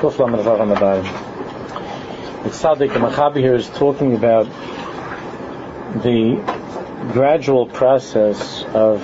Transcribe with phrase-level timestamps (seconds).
[0.00, 0.06] The
[2.46, 4.46] Tzaddik, Machabi here is talking about
[6.02, 6.36] the
[7.12, 9.02] gradual process of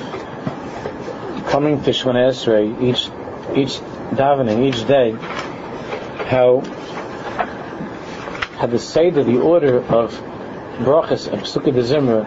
[1.49, 3.11] coming to Shemona Esrei each
[3.55, 3.79] each
[4.17, 5.11] davening each day,
[6.31, 6.63] how
[8.57, 10.13] how the seder, the order of
[10.79, 12.25] brachas and psukei de zimra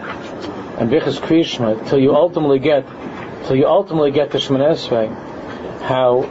[0.78, 2.86] and bichas krishma till you ultimately get
[3.46, 5.08] till you ultimately get to Shemona Esrei,
[5.82, 6.24] how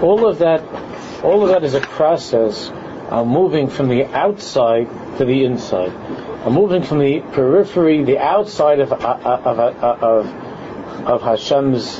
[0.00, 0.75] all of that
[1.26, 2.70] all of that is a process
[3.10, 5.92] of moving from the outside to the inside,
[6.46, 11.98] I'm moving from the periphery, the outside of uh, of, of, of, of Hashem's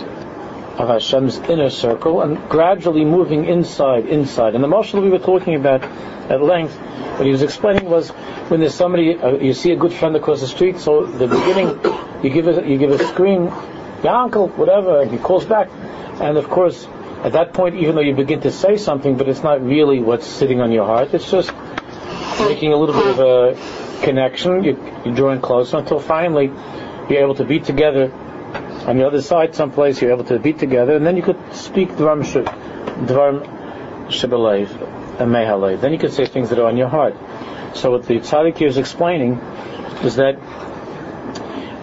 [0.78, 4.54] of Hashem's inner circle and gradually moving inside, inside.
[4.54, 6.74] And the motion we were talking about at length,
[7.16, 8.10] what he was explaining was
[8.50, 11.68] when there's somebody, uh, you see a good friend across the street, so the beginning,
[12.22, 13.44] you give a, you give a scream,
[14.04, 15.68] your uncle, whatever, and he calls back.
[16.20, 16.86] And of course,
[17.26, 20.24] at that point, even though you begin to say something, but it's not really what's
[20.24, 21.52] sitting on your heart, it's just
[22.38, 26.52] making a little bit of a connection, you, you're drawing closer until finally
[27.10, 28.12] you're able to be together
[28.86, 31.88] on the other side, someplace you're able to be together, and then you could speak
[31.88, 32.22] dvarim
[33.06, 33.44] dvarim
[34.06, 35.80] shebelev and mehalev.
[35.80, 37.16] Then you could say things that are on your heart.
[37.74, 39.32] So what the tzaddik here is explaining
[40.04, 40.36] is that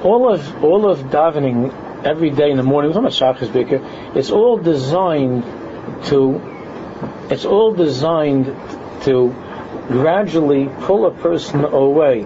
[0.05, 5.43] all of all of davening every day in the morning, it's all designed
[6.05, 6.41] to
[7.29, 8.45] it's all designed
[9.03, 9.35] to
[9.87, 12.23] gradually pull a person away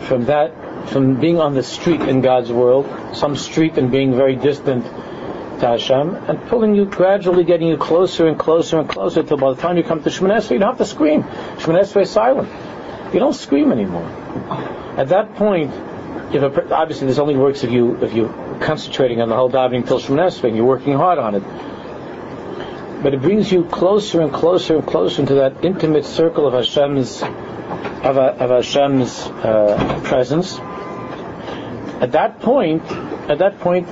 [0.00, 4.36] from that from being on the street in God's world, some street and being very
[4.36, 9.36] distant to Hashem, and pulling you gradually, getting you closer and closer and closer till
[9.36, 11.22] by the time you come to Shemoneh you don't have to scream.
[11.22, 12.48] Shemoneh is silent.
[13.12, 14.06] You don't scream anymore.
[14.96, 15.72] At that point,
[16.42, 18.28] a, obviously this only works if you if you
[18.60, 23.02] concentrating on the whole davening till Shemoneh Esrei, you're working hard on it.
[23.02, 27.22] But it brings you closer and closer and closer into that intimate circle of Hashem's
[27.22, 30.58] of, of Hashem's uh, presence
[32.00, 32.82] at that point,
[33.30, 33.88] at that point,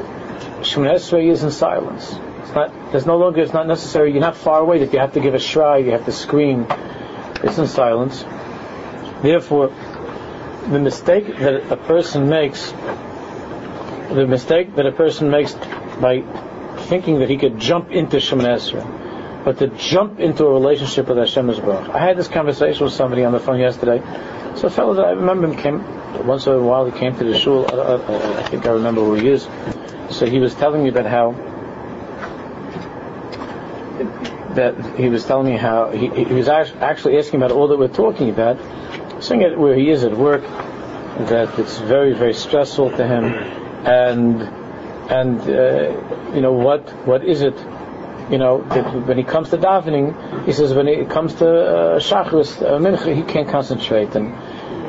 [0.61, 2.19] Shemoneh is in silence.
[2.41, 2.93] It's not.
[2.93, 3.41] There's no longer.
[3.41, 4.13] It's not necessary.
[4.13, 5.79] You're not far away that you have to give a shry.
[5.79, 6.67] You have to scream.
[7.43, 8.23] It's in silence.
[9.23, 9.73] Therefore,
[10.71, 15.55] the mistake that a person makes, the mistake that a person makes
[16.01, 16.23] by
[16.89, 19.03] thinking that he could jump into Shemoneh
[19.45, 21.91] but to jump into a relationship with Hashem is wrong.
[21.91, 23.99] I had this conversation with somebody on the phone yesterday.
[24.57, 27.25] So a fellow that I remember him came once in a while he came to
[27.25, 27.67] the shul.
[27.71, 29.47] I, I, I, think I remember who he is.
[30.11, 31.33] So he was telling me about how
[34.55, 37.89] that he was telling me how he, he was actually asking about all that we're
[37.89, 38.59] talking about,
[39.21, 44.43] saying it where he is at work, that it's very very stressful to him, and
[45.11, 47.57] and uh, you know what what is it
[48.31, 52.63] you know, when he comes to davening, he says when it comes to uh, shachris,
[52.63, 54.33] uh, mincha, he can't concentrate, and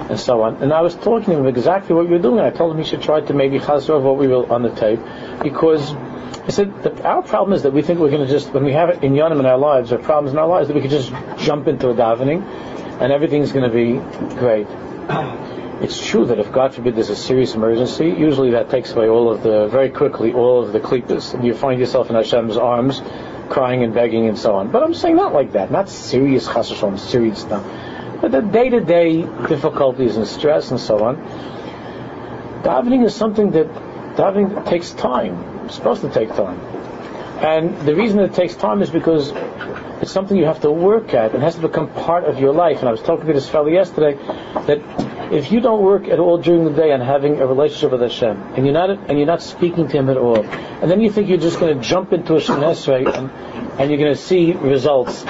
[0.09, 0.57] and so on.
[0.62, 2.40] And I was talking to him exactly what you're doing.
[2.40, 5.00] I told him he should try to maybe chazor what we will on the tape,
[5.42, 8.63] because I said that our problem is that we think we're going to just when
[8.63, 10.81] we have it in yonim in our lives or problems in our lives that we
[10.81, 12.44] could just jump into a davening,
[13.00, 14.67] and everything's going to be great.
[15.75, 19.29] It's true that if God forbid there's a serious emergency, usually that takes away all
[19.29, 23.01] of the very quickly all of the klipas, and you find yourself in Hashem's arms,
[23.50, 24.72] crying and begging and so on.
[24.72, 27.66] But I'm saying not like that, not serious chasashon, serious stuff
[28.22, 31.17] but the day-to-day difficulties and stress and so on.
[32.63, 33.67] Davening is something that
[34.16, 35.66] davening takes time.
[35.66, 36.59] It's supposed to take time.
[37.38, 39.31] And the reason it takes time is because
[40.01, 41.35] it's something you have to work at.
[41.35, 42.79] It has to become part of your life.
[42.79, 46.38] And I was talking to this fellow yesterday that if you don't work at all
[46.38, 49.41] during the day on having a relationship with Hashem, and you're not and you're not
[49.41, 52.35] speaking to Him at all, and then you think you're just going to jump into
[52.35, 53.31] a Shemoneh and,
[53.79, 55.25] and you're going to see results,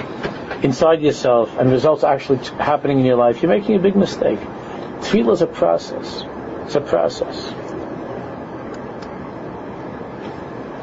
[0.63, 4.39] inside yourself and results actually happening in your life, you're making a big mistake.
[4.39, 6.23] Tefillah is a process.
[6.65, 7.64] It's a process.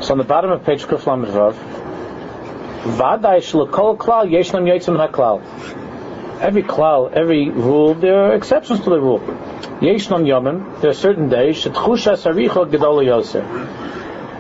[0.03, 1.55] So on the bottom of page Kuf Lamed Vav,
[2.99, 5.41] Vaday shlokol klal yeshnam yotzim haklal.
[6.41, 9.21] Every klal, every rule, there are exceptions to the rule.
[9.21, 13.45] Yeshnam yomim, there are certain days, shetchusha saricho gedol yoser.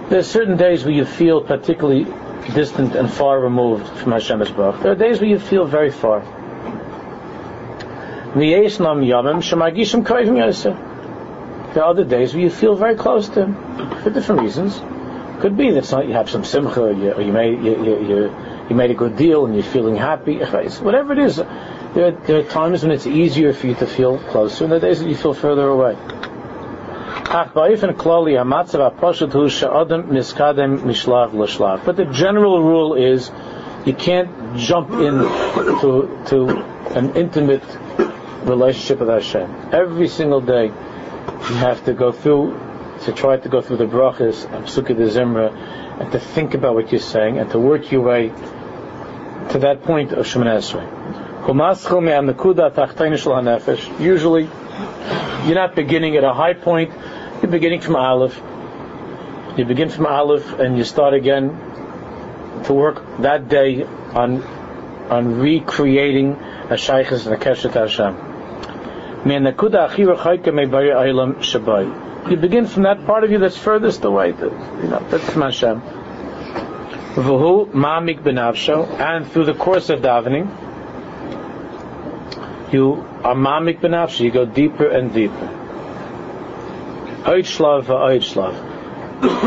[0.08, 2.06] There are certain days where you feel particularly
[2.54, 4.82] distant and far removed from Hashem Baruch.
[4.82, 6.22] There are days where you feel very far.
[11.72, 13.54] There are other days where you feel very close to Him
[14.02, 14.82] for different reasons.
[15.42, 18.30] Could be that you have some simcha, or you, you made you,
[18.70, 20.38] you, made a good deal and you're feeling happy.
[20.38, 24.18] Whatever it is, there are, there are times when it's easier for you to feel
[24.18, 25.96] closer, and there are days that you feel further away.
[31.84, 33.30] But the general rule is
[33.84, 35.18] You can't jump in
[35.80, 36.48] to, to
[36.94, 37.64] an intimate
[38.44, 39.70] relationship with Hashem.
[39.72, 42.56] Every single day, you have to go through,
[43.04, 45.52] to try to go through the brachas and Psukei Zimra,
[46.00, 48.28] and to think about what you're saying, and to work your way
[49.50, 50.88] to that point of Shemoneh Esrei.
[54.00, 54.48] Usually,
[55.46, 56.92] you're not beginning at a high point,
[57.42, 58.40] you're beginning from Aleph.
[59.56, 61.50] You begin from Aleph and you start again
[62.64, 64.42] to work that day on
[65.10, 66.36] on recreating
[66.70, 68.14] a shaykhs and a keshet Hashem.
[72.30, 74.28] You begin from that part of you that's furthest away.
[74.28, 75.82] you know, that's from Hashem.
[79.00, 80.48] And through the course of davening,
[82.72, 84.20] you are mamik benafshe.
[84.20, 85.50] You go deeper and deeper.
[87.24, 88.54] Va'oid shlav.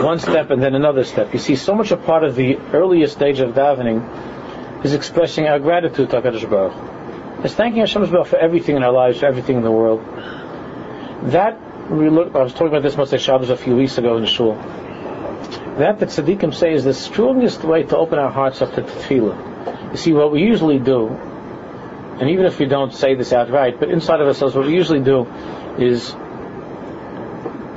[0.04, 1.34] One step and then another step.
[1.34, 5.60] You see, so much a part of the earliest stage of davening is expressing our
[5.60, 7.44] gratitude to HaKadosh Baruch.
[7.44, 10.02] It's thanking Hashem for everything in our lives, for everything in the world.
[11.32, 11.58] That,
[11.90, 14.28] we look, I was talking about this Motzei Shabbos a few weeks ago in the
[14.28, 14.56] shul.
[15.78, 19.92] That the tzaddikim say is the strongest way to open our hearts up to tefillah.
[19.92, 21.10] You see, what we usually do
[22.20, 25.02] and even if we don't say this outright, but inside of ourselves, what we usually
[25.02, 25.26] do
[25.78, 26.16] is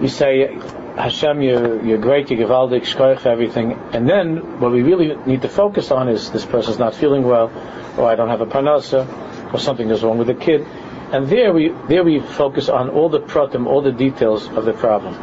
[0.01, 0.55] we say,
[0.95, 3.73] Hashem, you're, you're great, you're gewaldig, shkoich everything.
[3.93, 7.51] And then what we really need to focus on is this person's not feeling well,
[7.99, 10.65] or I don't have a parnasa, or something is wrong with the kid.
[11.13, 14.75] And there we, there we focus on all the pratim, all the details of the
[14.75, 15.15] problem.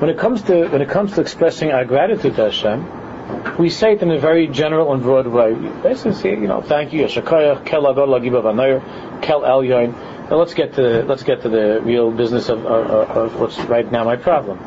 [0.00, 3.92] When it comes to, when it comes to expressing our gratitude to Hashem, we say
[3.92, 5.54] it in a very general and broad way.
[5.82, 9.62] Basically you know, thank you, Yeshakaya, Kel Adol Lagiba Kel El.
[9.62, 13.90] Now let's get to let's get to the real business of, of, of what's right
[13.90, 14.58] now my problem.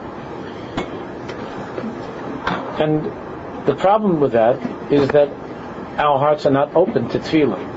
[2.80, 4.56] And the problem with that
[4.92, 5.28] is that
[6.00, 7.69] our hearts are not open to tefillah.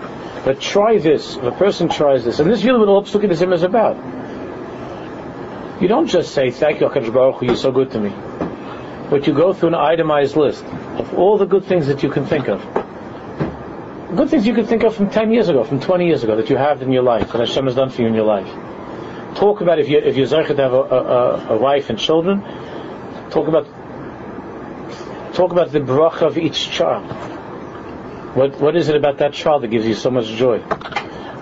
[0.45, 1.37] But try this.
[1.37, 3.97] If a person tries this, and this is really what all Psukei is about.
[5.81, 8.13] You don't just say, thank you, HaKadosh Baruch Hu, you're so good to me
[9.13, 12.25] but you go through an itemized list of all the good things that you can
[12.25, 12.63] think of.
[14.17, 16.49] Good things you can think of from 10 years ago, from 20 years ago, that
[16.49, 18.49] you have in your life, that Hashem has done for you in your life.
[19.37, 22.41] Talk about if, you, if you're to have a, a, a, wife and children,
[23.29, 23.67] talk about
[25.35, 27.05] talk about the bracha of each child.
[28.35, 30.59] What, what is it about that child that gives you so much joy?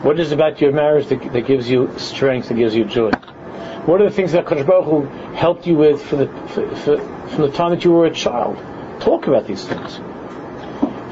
[0.02, 3.10] What is it about your marriage that, that gives you strength, that gives you joy?
[3.86, 7.28] What are the things that Kodesh Baruch Hu helped you with for the, for, for,
[7.30, 8.56] from the time that you were a child.
[9.00, 10.00] Talk about these things.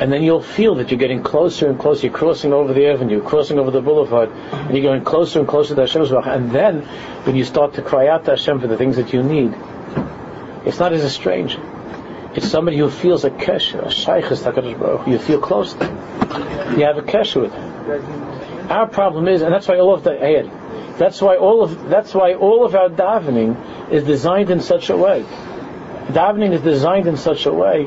[0.00, 2.06] And then you'll feel that you're getting closer and closer.
[2.06, 5.74] You're crossing over the avenue, crossing over the boulevard, and you're going closer and closer
[5.74, 6.26] to Hashem's Baruch.
[6.26, 6.82] And then,
[7.24, 9.54] when you start to cry out to Hashem for the things that you need,
[10.66, 11.60] it's not as a stranger.
[12.38, 15.06] It's somebody who feels a kesher, a shaykhis Hakadosh Baruch.
[15.06, 16.78] You feel close to him.
[16.78, 18.70] You have a kesher with him.
[18.70, 22.14] Our problem is, and that's why all of the ayat, that's why all of that's
[22.14, 25.24] why all of our davening is designed in such a way
[26.08, 27.84] davening is designed in such a way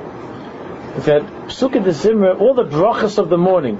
[1.07, 3.77] that Psukei de Zimra, all the brachas of the morning,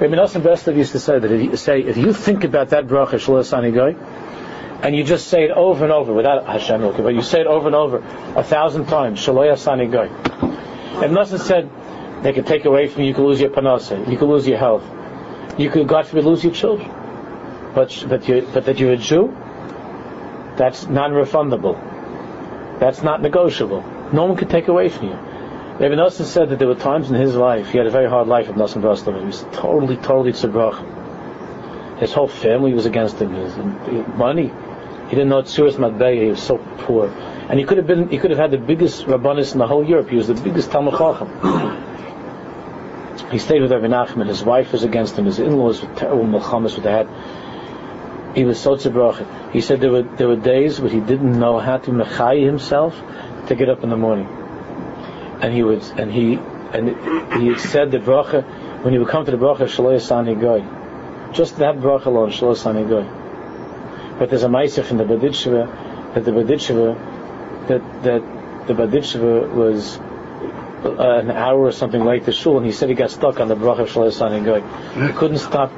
[0.00, 2.86] Rabbi Nosson Breslov used to say that if you say if you think about that
[2.86, 3.96] bracha Shlo Sani Goy,
[4.82, 7.66] and you just say it over and over without Hashem but you say it over
[7.66, 7.98] and over
[8.36, 10.08] a thousand times Shlo Sani Goy.
[10.08, 11.70] And Nosson said
[12.22, 14.58] they could take away from you, you could lose your panasa, you could lose your
[14.58, 14.84] health,
[15.58, 16.90] you could God forbid lose your children
[17.74, 19.28] but but you but that you're a Jew,
[20.56, 21.76] that's non-refundable.
[22.80, 23.82] That's not negotiable.
[24.12, 25.14] No one could take away from you.
[25.14, 28.26] Rabbi Nosson said that there were times in his life, he had a very hard
[28.26, 29.18] life of Nosson Breslov.
[29.20, 32.00] He was totally, totally tzibach.
[32.00, 33.32] His whole family was against him.
[33.34, 33.56] His,
[34.16, 34.52] money.
[35.08, 36.22] He didn't know Tzuras Matbeya.
[36.22, 37.08] He was so poor.
[37.48, 39.84] And he could have been, he could have had the biggest rabbanis in the whole
[39.84, 40.10] Europe.
[40.10, 41.28] He was the biggest Talmud Chacham.
[43.30, 44.26] he stayed with Rabbi Nachman.
[44.26, 45.24] His wife was against him.
[45.24, 47.08] His in-laws were terrible milchamas with the head
[48.38, 49.52] he was so tzibrocha.
[49.52, 53.00] He said there were there were days where he didn't know how to mechai himself
[53.48, 54.28] to get up in the morning,
[55.40, 56.34] and he would and he
[56.72, 58.44] and he said the bracha
[58.82, 60.60] when he would come to the bracha shaloyasani goy,
[61.32, 63.17] just that bracha alone shaloyasani goy.
[64.18, 69.98] But there's a ma'aser in the Berditchever that the Berditchever that that the Berditchever was
[70.84, 73.48] uh, an hour or something late to shul, and he said he got stuck on
[73.48, 75.06] the bracha shaloyasani goy.
[75.06, 75.72] He couldn't stop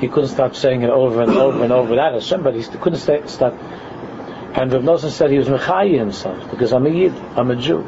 [0.00, 2.98] he couldn't stop saying it over and over and over without Hashem, but he couldn't
[2.98, 3.52] stay, stop.
[3.52, 7.82] And Rav Nosson said he was Mechayi himself, because I'm a Yid, I'm a Jew.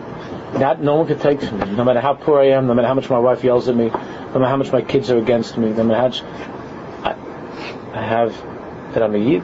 [0.55, 1.71] That no one could take from me.
[1.75, 3.87] No matter how poor I am, no matter how much my wife yells at me,
[3.87, 3.93] no
[4.35, 6.23] matter how much my kids are against me, no matter how much
[7.03, 8.37] I, I have
[8.93, 9.43] that I'm a Yid.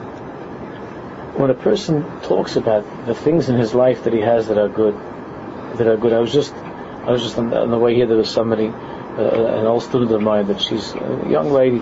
[1.39, 4.67] When a person talks about the things in his life that he has that are
[4.67, 4.93] good,
[5.77, 6.11] that are good.
[6.11, 8.07] I was just, I was just on the, on the way here.
[8.07, 11.81] There was somebody, uh, an old student of mine, that she's a young lady.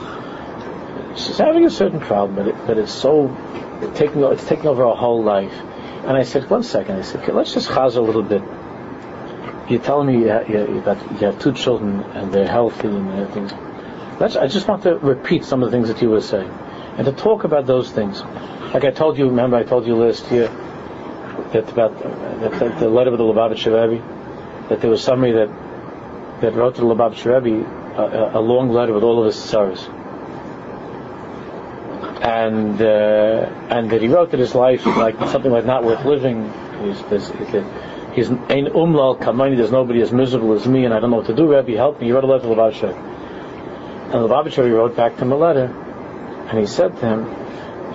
[1.16, 3.30] She's having a certain problem, but, it, but it's so
[3.96, 5.54] taking, it's taking over her whole life.
[5.54, 6.98] And I said, one second.
[6.98, 8.44] I said, okay, let's just chaz a little bit.
[9.72, 13.50] You're telling me you you, have, you have two children and they're healthy and everything.
[14.20, 16.50] Let's, I just want to repeat some of the things that you were saying
[16.98, 18.22] and to talk about those things.
[18.74, 20.50] Like I told you, remember I told you last year
[21.54, 21.98] that about
[22.42, 25.50] that, the letter of the Lubavitcher Rebbe, that there was somebody that
[26.42, 27.66] that wrote to the Lubavitcher Rebbe
[27.98, 29.86] a, a, long letter with all of his sorrows,
[32.22, 36.52] and uh, and that he wrote that his life like something like not worth living.
[36.84, 37.28] He's, he's,
[38.14, 39.56] he's ein umlal kamani.
[39.56, 41.56] There's nobody as miserable as me, and I don't know what to do.
[41.56, 42.08] Rebbe, help me.
[42.08, 45.66] He wrote a letter to Lubavitcher, and Lubavitcher wrote back to him a letter,
[46.50, 47.48] and he said to him,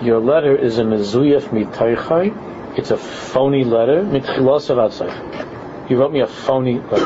[0.03, 4.03] "Your letter is a mezuyef mitaychai." It's a phony letter.
[5.87, 7.05] He wrote me a phony letter.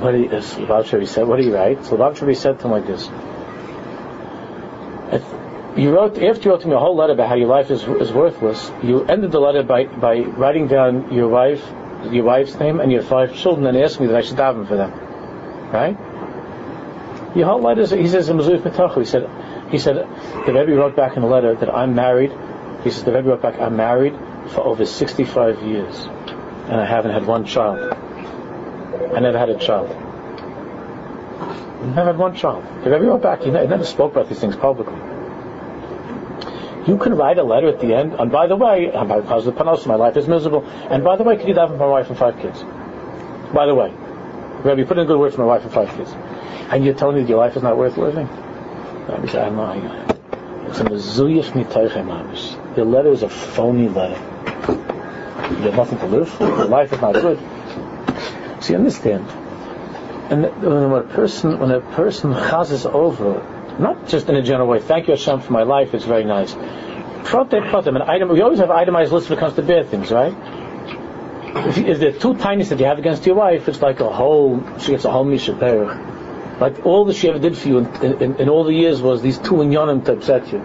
[0.00, 1.84] What he, Lubavitcher said, what did he write?
[1.84, 3.10] So Lubavitcher said to him like this.
[5.76, 7.82] You wrote, after you wrote to me a whole letter about how your life is,
[7.82, 11.62] is worthless, you ended the letter by, by writing down your wife,
[12.10, 14.76] your wife's name and your five children and asking me that I should daven for
[14.76, 14.90] them.
[15.70, 15.96] Right?
[17.36, 19.30] Your whole letter, he says, he said,
[19.70, 19.96] he said,
[20.46, 22.32] the Rebbe wrote back in a letter that I'm married
[22.82, 24.14] he says, the Rebbe wrote back, I'm married
[24.50, 27.92] for over 65 years, and I haven't had one child.
[29.14, 29.88] I never had a child.
[31.94, 32.64] Never had one child.
[32.84, 34.96] The Rebbe wrote back, he never spoke about these things publicly.
[36.86, 39.54] You can write a letter at the end, and by the way, I'm because of
[39.56, 42.16] panos, my life is miserable, and by the way, could you for my wife and
[42.16, 42.62] five kids?
[43.52, 43.92] By the way,
[44.62, 46.12] Rebbe, put in good word for my wife and five kids.
[46.70, 48.28] And you're telling me that your life is not worth living?
[49.08, 49.76] I'm not.
[50.68, 52.74] It's a mezuyif mitoichem mamish.
[52.74, 54.20] The letter is a phony letter.
[54.68, 56.46] You have nothing to live for.
[56.46, 57.38] Your life is not good.
[58.62, 59.26] So you understand.
[60.30, 63.42] And when a person, when a person chazes over,
[63.78, 66.52] not just in a general way, thank you Hashem for my life, it's very nice.
[66.52, 70.10] Prote protem, an item, we always have itemized lists when it comes to bad things,
[70.10, 70.34] right?
[71.66, 74.12] If, if there are two tiniest that you have against your wife, it's like a
[74.12, 75.54] whole, she gets a whole misha
[76.60, 79.22] like all that she ever did for you in, in, in all the years was
[79.22, 80.58] these two inyanim to upset you.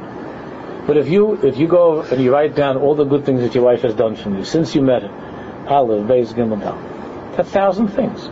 [0.86, 3.56] But if you if you go and you write down all the good things that
[3.56, 7.44] your wife has done for you since you met her, Aleph, Beis, Gimel, Dal, a
[7.44, 8.30] thousand things.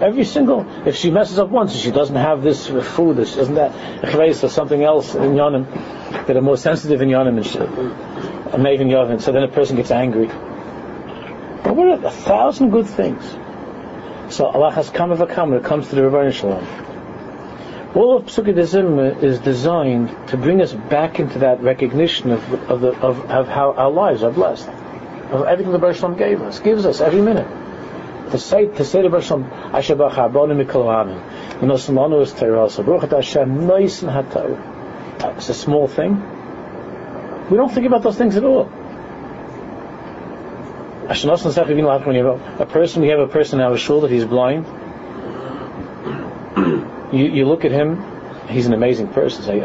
[0.00, 3.54] Every single, if she messes up once, and she doesn't have this food, this isn't
[3.54, 8.90] that chveis or something else in yonim that are more sensitive in yonim and maven
[8.90, 9.22] yovin.
[9.22, 10.26] So then a person gets angry.
[10.26, 13.24] But what are a thousand good things?
[14.34, 16.93] So Allah has come of a come when it comes to the Ribbono Shel Olam.
[17.94, 22.88] All of Psukei is designed to bring us back into that recognition of, of, the,
[23.00, 24.68] of, of how our lives are blessed,
[25.30, 27.46] of everything the Baruch gave us, gives us every minute.
[28.32, 29.30] To say to say to Baruch
[29.72, 31.20] Asher Baruch Abonu Mikol Amin,
[31.60, 32.82] you know, Samanu is Torah also.
[32.82, 34.10] Baruch Hashem Nois and
[35.36, 36.20] It's a small thing.
[37.48, 38.68] We don't think about those things at all.
[41.06, 44.66] A person, we have a person in our shul that he's blind
[47.16, 48.02] you, you look at him,
[48.48, 49.60] he's an amazing person, say,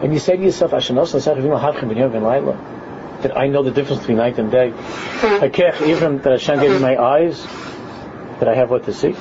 [0.00, 1.34] and you say to yourself, I shouldn't say
[3.22, 4.70] that I know the difference between night and day.
[4.70, 5.42] Hmm.
[5.42, 7.02] I care even that Hashem gave me my hmm.
[7.02, 7.42] eyes,
[8.38, 9.16] that I have what to see.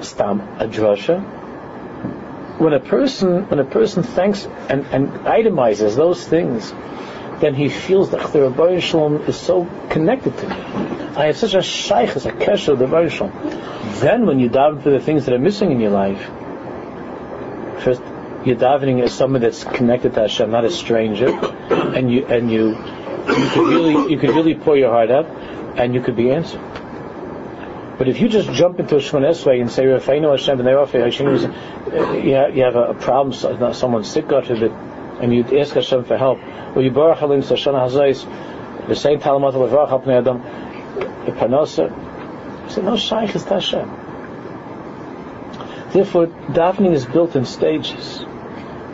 [0.00, 1.20] Stam a drasha.
[2.58, 6.72] When a person, when a person thanks and, and itemizes those things,
[7.40, 10.54] then he feels that the Ribbono Shel Olam is so connected to me.
[10.54, 14.00] I have such a shaykh, a kesher of the Ribbono Shel Olam.
[14.00, 16.22] Then when you daven for the things that are missing in your life,
[17.82, 18.02] first
[18.44, 22.68] you're davening as someone that's connected to Hashem, not a stranger, and you and you
[22.68, 25.26] you could really you could really pour your heart out,
[25.78, 26.60] and you could be answered.
[27.98, 31.00] But if you just jump into a Shemon and say, Rafainu Hashem, and they offer
[31.00, 31.28] Hashem,
[32.22, 33.32] you have a problem,
[33.72, 34.70] someone's sick, God forbid,
[35.20, 36.38] and you'd ask Hashem for help,
[36.76, 37.14] you the
[38.94, 40.42] same talamat levarach al pnei adam,
[41.26, 41.32] the
[42.66, 43.88] you say, no shaykh is Hashem.
[45.92, 48.24] Therefore, davening is built in stages.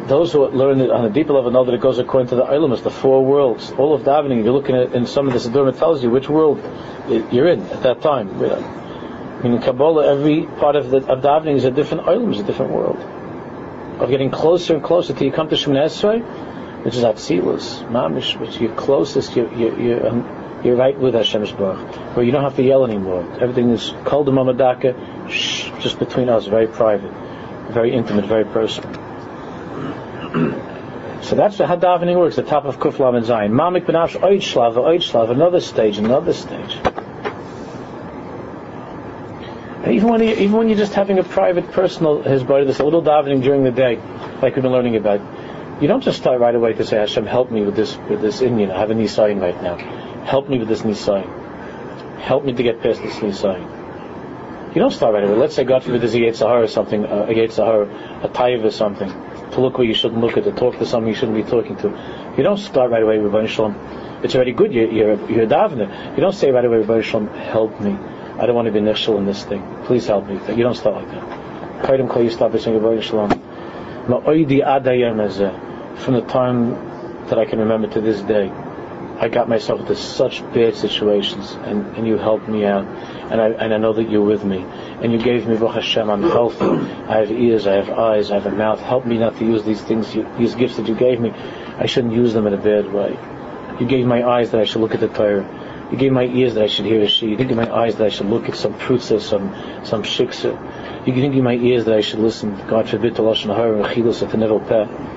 [0.06, 2.44] Those who learn it on a deeper level know that it goes according to the
[2.44, 3.70] Ilamas, the four worlds.
[3.72, 6.10] All of davening, if you're looking at in some of the Siddur, it tells you
[6.10, 6.60] which world
[7.30, 8.28] you're in at that time.
[9.44, 12.98] In Kabbalah, every part of, the, of davening is a different Ilam, a different world.
[13.98, 16.22] Of getting closer and closer till you come to Shemoneh Esrei,
[16.84, 21.52] which is Atzilus, Mamish, which you're closest, you're, you're, you're, um, you're right with Hashem's
[21.52, 23.26] Baruch, where you don't have to yell anymore.
[23.40, 24.94] Everything is called the Mamadaka,
[25.80, 27.12] just between us, very private,
[27.70, 28.90] very intimate, very personal.
[31.22, 33.52] So that's how davening works, the top of Kuflam and Zion.
[33.52, 36.91] Mamik Benafsh Oidshlav, Oidshlav, another stage, another stage.
[39.88, 43.42] Even when, even when you're just having a private, personal, body, this a little davening
[43.42, 43.96] during the day,
[44.40, 45.20] like we've been learning about,
[45.82, 48.40] you don't just start right away to say, Hashem, help me with this, with this
[48.42, 48.70] Indian.
[48.70, 49.76] I have a Nisayan right now.
[50.24, 52.20] Help me with this Nisayan.
[52.20, 53.82] Help me to get past this Nisayan.
[54.74, 55.34] You don't start right away.
[55.34, 58.70] Let's say, God forbid, there's a Yetzirah or something, uh, a Yetzirah, a Taiv or
[58.70, 61.50] something, to look where you shouldn't look at, to talk to someone you shouldn't be
[61.50, 62.34] talking to.
[62.36, 63.74] You don't start right away with Shalom.
[64.22, 64.72] It's already good.
[64.72, 66.14] You're, you're, you're davening.
[66.14, 67.98] You don't say right away, Shalom, help me.
[68.38, 69.62] I don't want to be nichshel in this thing.
[69.84, 70.34] Please help me.
[70.48, 71.84] You don't start like that.
[71.84, 73.52] Kaidim kol Ribbono Shel Olam.
[74.06, 76.70] Adayem uh, from the time
[77.26, 78.50] that I can remember to this day,
[79.18, 82.84] I got myself into such bad situations, and, and you helped me out,
[83.30, 86.10] and I and I know that you're with me, and you gave me Baruch Hashem.
[86.10, 86.64] I'm healthy.
[86.64, 88.80] I have ears, I have eyes, I have a mouth.
[88.80, 91.30] Help me not to use these things, you, these gifts that you gave me.
[91.30, 93.16] I shouldn't use them in a bad way.
[93.78, 95.46] You gave my eyes that I should look at the Torah.
[95.92, 97.28] You gave my ears that I should hear a she.
[97.28, 101.06] You gave my eyes that I should look at some prutza, some some shiksa.
[101.06, 102.56] You gave my ears that I should listen.
[102.66, 105.12] God forbid to lashon hara and chilus at the peh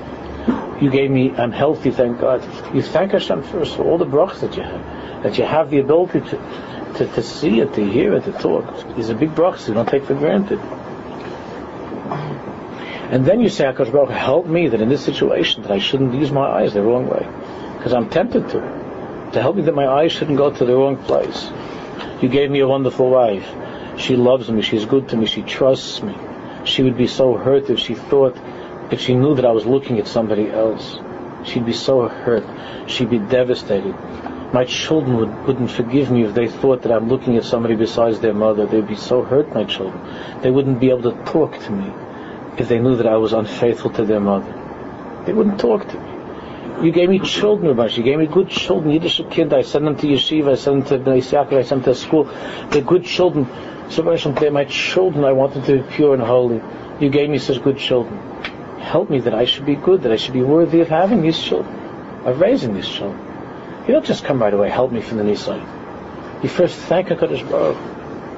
[0.81, 2.43] you gave me, I'm healthy, thank God.
[2.75, 5.79] You thank Hashem first for all the brachas that you have, that you have the
[5.79, 8.95] ability to, to, to see it, to hear it, to talk.
[8.95, 10.59] These are big brachas you don't take for granted.
[13.09, 16.31] And then you say, Baruch help me that in this situation that I shouldn't use
[16.31, 17.25] my eyes the wrong way.
[17.77, 18.84] Because I'm tempted to.
[19.33, 21.51] To help me that my eyes shouldn't go to the wrong place.
[22.21, 23.47] You gave me a wonderful wife.
[23.97, 26.15] She loves me, she's good to me, she trusts me.
[26.65, 28.37] She would be so hurt if she thought
[28.91, 30.99] if she knew that I was looking at somebody else,
[31.43, 32.45] she'd be so hurt.
[32.89, 33.95] She'd be devastated.
[34.53, 38.19] My children would, wouldn't forgive me if they thought that I'm looking at somebody besides
[38.19, 38.67] their mother.
[38.67, 40.01] They'd be so hurt, my children.
[40.41, 41.91] They wouldn't be able to talk to me
[42.57, 44.53] if they knew that I was unfaithful to their mother.
[45.25, 46.14] They wouldn't talk to me.
[46.83, 47.97] You gave me children, Rabash.
[47.97, 48.91] You gave me good children.
[48.91, 49.53] Yiddish kid.
[49.53, 50.51] I sent them to yeshiva.
[50.51, 52.25] I sent them to Bnei I sent them to school.
[52.69, 53.47] They're good children.
[53.89, 55.23] So, they're my children.
[55.23, 56.61] I want them to be pure and holy.
[56.99, 58.19] You gave me such good children
[58.85, 61.39] help me that I should be good, that I should be worthy of having these
[61.39, 61.75] children,
[62.25, 63.19] of raising these children.
[63.87, 65.59] You don't just come right away, help me from the Nisan.
[66.41, 67.77] You first thank HaKadosh Baruch.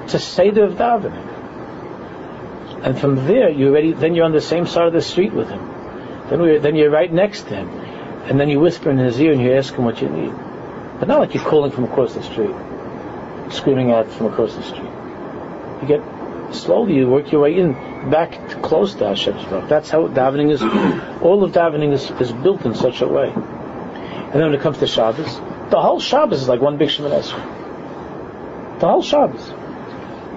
[0.06, 1.36] It's a Seder of davening.
[2.84, 5.50] And from there, you already, then you're on the same side of the street with
[5.50, 5.64] him.
[6.30, 7.70] Then, we, then you're right next to him.
[8.30, 10.34] And then you whisper in his ear and you ask him what you need.
[11.00, 12.54] But not like you're calling from across the street,
[13.52, 14.92] screaming out from across the street.
[15.82, 17.74] You get slowly you work your way in
[18.10, 19.70] back to close to Hashem's love.
[19.70, 20.62] That's how davening is.
[21.22, 23.32] All of davening is, is built in such a way.
[23.32, 25.38] And then when it comes to Shabbos,
[25.70, 28.80] the whole Shabbos is like one big Shemoneh Esrei.
[28.80, 29.54] The whole Shabbos.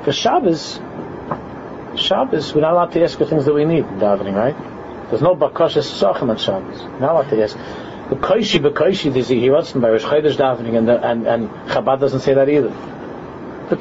[0.05, 0.81] For Shabbos,
[1.96, 4.57] Shabbos, we're not allowed to ask for things that we need in davening, right?
[5.10, 6.82] There's no bakashas sachem on Shabbos.
[7.00, 7.56] Not allowed to ask.
[8.10, 12.20] The koishi, b'koishi, there's a hiratzim by Rosh Chodesh davening, and, and, and Chabad doesn't
[12.20, 12.70] say that either.
[13.70, 13.76] The.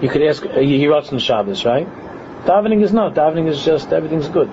[0.00, 1.88] You could ask, uh, on Shabbos, right?
[2.44, 3.14] Davening is not.
[3.14, 4.48] Davening is just, everything's good.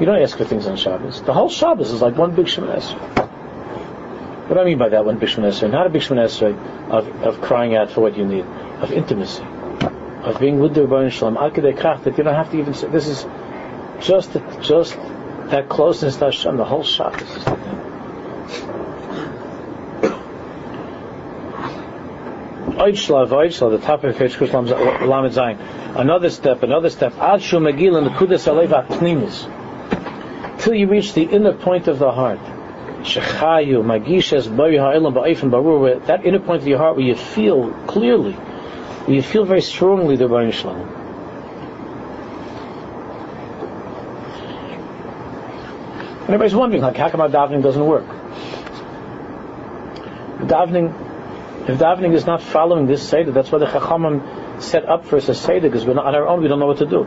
[0.00, 1.22] You don't ask for things on Shabbos.
[1.22, 2.82] The whole Shabbos is like one big Shemoneh.
[4.48, 5.70] What do I mean by that, one big Shemoneh?
[5.70, 8.44] Not a big Shemoneh of, of crying out for what you need,
[8.80, 9.42] of intimacy,
[10.22, 13.08] of being with the Ribbono Shel Olam, that you don't have to even say, this
[13.08, 13.26] is
[14.00, 14.96] just, just
[15.50, 17.44] that closeness to Hashem, the whole Shabbos
[22.78, 25.58] the top of Hirsch Lamed Zayin.
[25.98, 27.18] Another step, another step.
[27.18, 30.60] Ad Shu Megil the Kudas Aleva Pnimis.
[30.60, 32.38] Till you reach the inner point of the heart.
[33.02, 37.72] Shechayu, Magishes, Bari Ha'ilam, Ba'ifim, Barur, that inner point of your heart where you feel
[37.86, 40.97] clearly, where you feel very strongly the Baruch Shalom.
[46.28, 48.04] And everybody's wondering, like, how come our davening doesn't work?
[50.46, 50.92] Davening
[51.68, 55.28] if davening is not following this Seder, that's why the Chachamim set up for us
[55.28, 57.06] a Seder, because we're not on our own, we don't know what to do.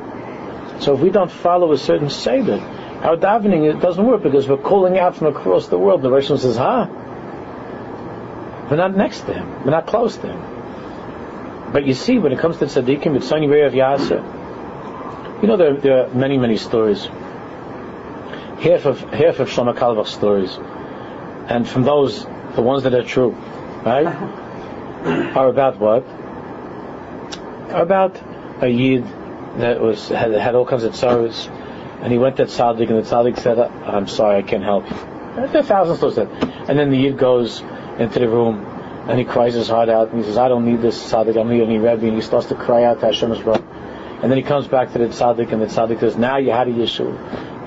[0.79, 4.57] So if we don't follow a certain Seder, our davening it doesn't work because we're
[4.57, 6.03] calling out from across the world.
[6.03, 6.85] The Rosh says, "Ha."
[8.69, 9.63] We're not next to him.
[9.65, 11.71] We're not close to him.
[11.73, 14.21] But you see, when it comes to tzaddikim, it's only way of Yasser.
[15.41, 17.07] You know, there, there, are many, many stories.
[18.61, 20.55] Half of half of Shlomo Carlebach's stories,
[21.47, 23.31] and from those, the ones that are true,
[23.83, 24.05] right?
[24.05, 25.39] Uh-huh.
[25.39, 26.05] are about what?
[27.73, 28.21] Are about
[28.61, 29.03] a yid
[29.57, 31.47] that was had, had all kinds of sorrows,
[32.01, 34.97] and he went to tzaddik, and the tzaddik said, "I'm sorry, I can't help you."
[35.35, 36.27] There are thousands of that.
[36.69, 37.63] And then the yid goes
[37.97, 38.63] into the room,
[39.07, 41.33] and he cries his heart out, and he says, "I don't need this tzaddik, I
[41.33, 43.63] don't need any rebbe," and he starts to cry out to Hashem's brother.
[44.21, 46.67] And then he comes back to the tzaddik, and the tzaddik says, "Now you had
[46.67, 47.17] a yeshua."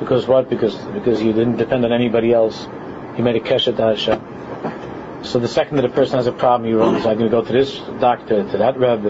[0.05, 0.51] Because what?
[0.51, 2.69] Because because you didn't depend on anybody else.
[3.17, 5.25] You made a keshet to Hashem.
[5.25, 7.43] So the second that a person has a problem, you realize I'm going to go
[7.43, 9.09] to this doctor, to that rabbi,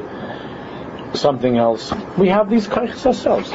[1.15, 1.93] something else.
[2.17, 3.51] We have these koiches ourselves.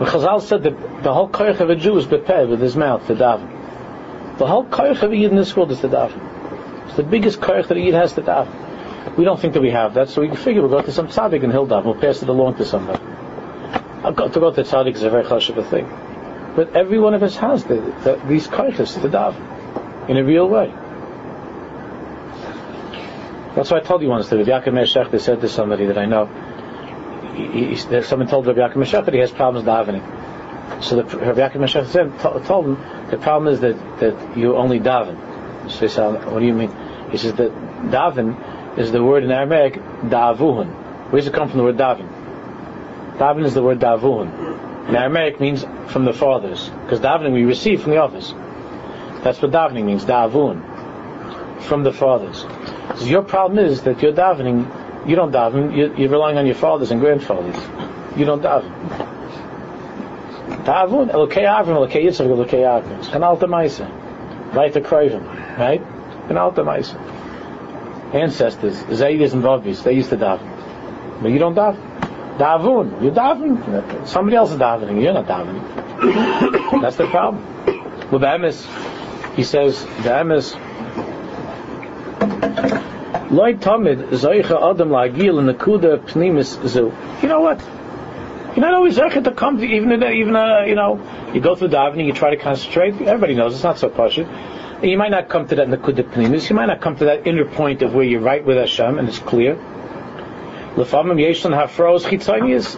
[0.00, 3.06] When Chazal said that the whole koich of a Jew is bepeh with his mouth,
[3.06, 4.38] the daven.
[4.38, 6.20] The whole koich of a Yid in this world is the daven.
[6.88, 9.16] It's the biggest koich that a Yid has to daven.
[9.16, 11.44] We don't think that we have that, so we figure we'll go to some tzaddik
[11.44, 11.84] and he'll daven.
[11.84, 12.98] We'll pass it along to somebody.
[14.02, 15.88] To go to tzaddik is a very chashuv thing.
[16.56, 20.48] But every one of us has the, the, these koiches to daven in a real
[20.48, 20.72] way.
[23.54, 26.06] That's why I told you once that Rav Yaakov Meshach said to somebody that I
[26.06, 26.26] know,
[27.36, 30.82] he, he, someone told Rav Yaakov Meshach that he has problems davening.
[30.82, 32.74] So the Rav Yaakov Meshach said, told him
[33.08, 35.70] the problem is that, that you only daven.
[35.70, 36.74] So he said, what do you mean?
[37.10, 41.10] He says that daven is the word in Aramaic davuhun.
[41.10, 42.11] Where does it come from the word daven?
[43.18, 44.88] Daven is the word davuhun.
[44.88, 48.34] In Aramaic means from the fathers, because davening we receive from the others.
[49.22, 52.44] That's what davening means, davun, from the fathers.
[52.98, 54.66] So your problem is that you're davening
[55.06, 55.76] you don't daven.
[55.76, 57.56] You're, you're relying on your fathers and grandfathers.
[58.16, 58.70] You don't daven.
[60.64, 63.06] Davun, Elokei Avram, Elokei Yitzchak, Elokei Yaakov.
[63.06, 64.54] Chanal Tamaisa.
[64.54, 65.58] Right to Kroivim.
[65.58, 65.82] Right?
[66.28, 67.00] Chanal Tamaisa.
[68.14, 71.22] Ancestors, Zaydis and Bobbies, they used to daven.
[71.22, 71.91] But you don't daven.
[72.42, 73.02] Davun.
[73.02, 74.06] You daven.
[74.08, 75.00] Somebody else is davening.
[75.00, 76.80] You're not davening.
[76.82, 77.44] That's the problem.
[78.10, 80.56] With the Emes, he says, the Emes,
[83.30, 86.92] Loy tamid zoicha adam lagil in the kuda pnimis zu.
[87.22, 87.60] You know what?
[88.54, 91.00] You're not always zoicha to come to even even uh, you know
[91.32, 93.00] you go through davening, you try to concentrate.
[93.00, 94.28] Everybody knows it's not so pashut.
[94.82, 96.50] You might not come to that nakuda pnimis.
[96.50, 99.08] You might not come to that inner point of where you're right with Hashem and
[99.08, 99.56] it's clear.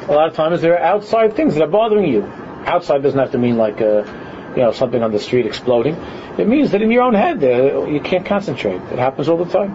[0.08, 2.24] A lot of times there are outside things that are bothering you.
[2.66, 5.94] Outside doesn't have to mean like a, uh, you know something on the street exploding.
[6.38, 8.80] It means that in your own head uh, you can't concentrate.
[8.92, 9.74] It happens all the time.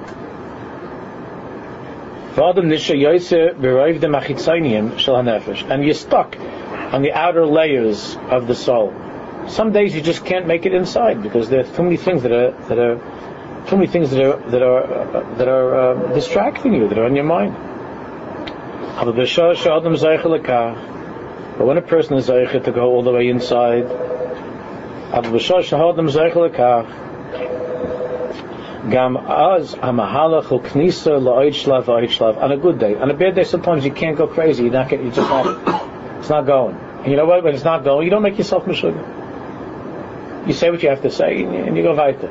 [5.70, 6.38] And you're stuck
[6.94, 8.94] on the outer layers of the soul.
[9.48, 12.32] Some days you just can't make it inside because there are too many things that
[12.32, 16.74] are that are too many things that are that are uh, that are uh, distracting
[16.74, 17.69] you, that are on your mind.
[19.00, 19.16] But
[21.66, 23.88] when a person is to go all the way inside,
[28.90, 32.42] Gam az hamahalach knisa la'oid shlav.
[32.42, 34.64] On a good day, on a bad day, sometimes you can't go crazy.
[34.64, 35.46] You're not getting, you just not,
[36.20, 36.76] it's not going.
[36.76, 37.44] And you know what?
[37.44, 40.48] When it's not going, you don't make yourself mishugah.
[40.48, 42.30] You say what you have to say, and you go weiter.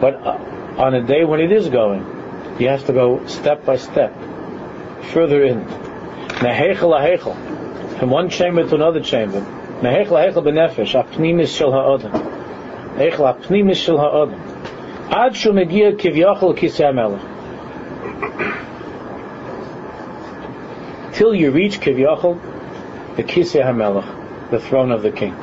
[0.00, 0.38] But uh,
[0.78, 2.04] on a day when it is going,
[2.58, 4.14] you have to go step by step,
[5.12, 5.64] further in.
[5.64, 9.40] Nehechel hechel, from one chamber to another chamber.
[9.80, 12.12] Nehechel hechel benefesh, apnimis shel ha'odem.
[12.96, 14.38] Hechel apnimis shel ha'odem.
[15.10, 17.22] Ad shumegia kivyachol kisei melech.
[21.14, 22.40] Till you reach kivyachol,
[23.16, 25.34] the kisei hamelech, the throne of the king.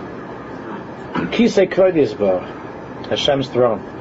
[1.31, 2.41] Kisei krodis bar,
[3.09, 3.96] Hashem's throne.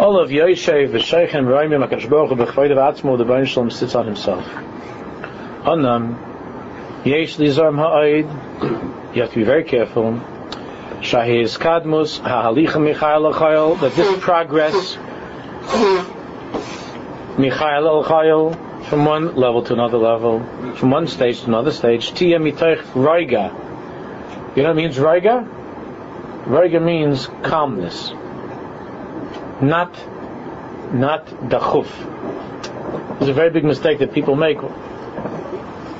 [0.00, 3.94] All of Yoshev, V'sheichem, Raimim, HaKadosh Baruch Hu, B'chvoid of Atzmo, the Baruch Shalom sits
[3.94, 4.42] on himself.
[5.66, 6.16] Onam,
[7.04, 8.24] Yesh Lizarm Ha'aid,
[9.14, 10.14] you have to be very careful.
[11.02, 14.96] Shahiz Kadmus, Ha'alicha Michael Chayil, that this progress,
[17.36, 20.42] Michael Chayil, from one level to another level,
[20.76, 23.52] from one stage to another stage, Tia Mitaych Raiga.
[24.56, 25.46] You know what means Raiga?
[26.46, 28.14] Raiga means calmness.
[29.62, 29.94] Not,
[30.94, 31.88] not dachuf.
[33.20, 34.60] It's a very big mistake that people make,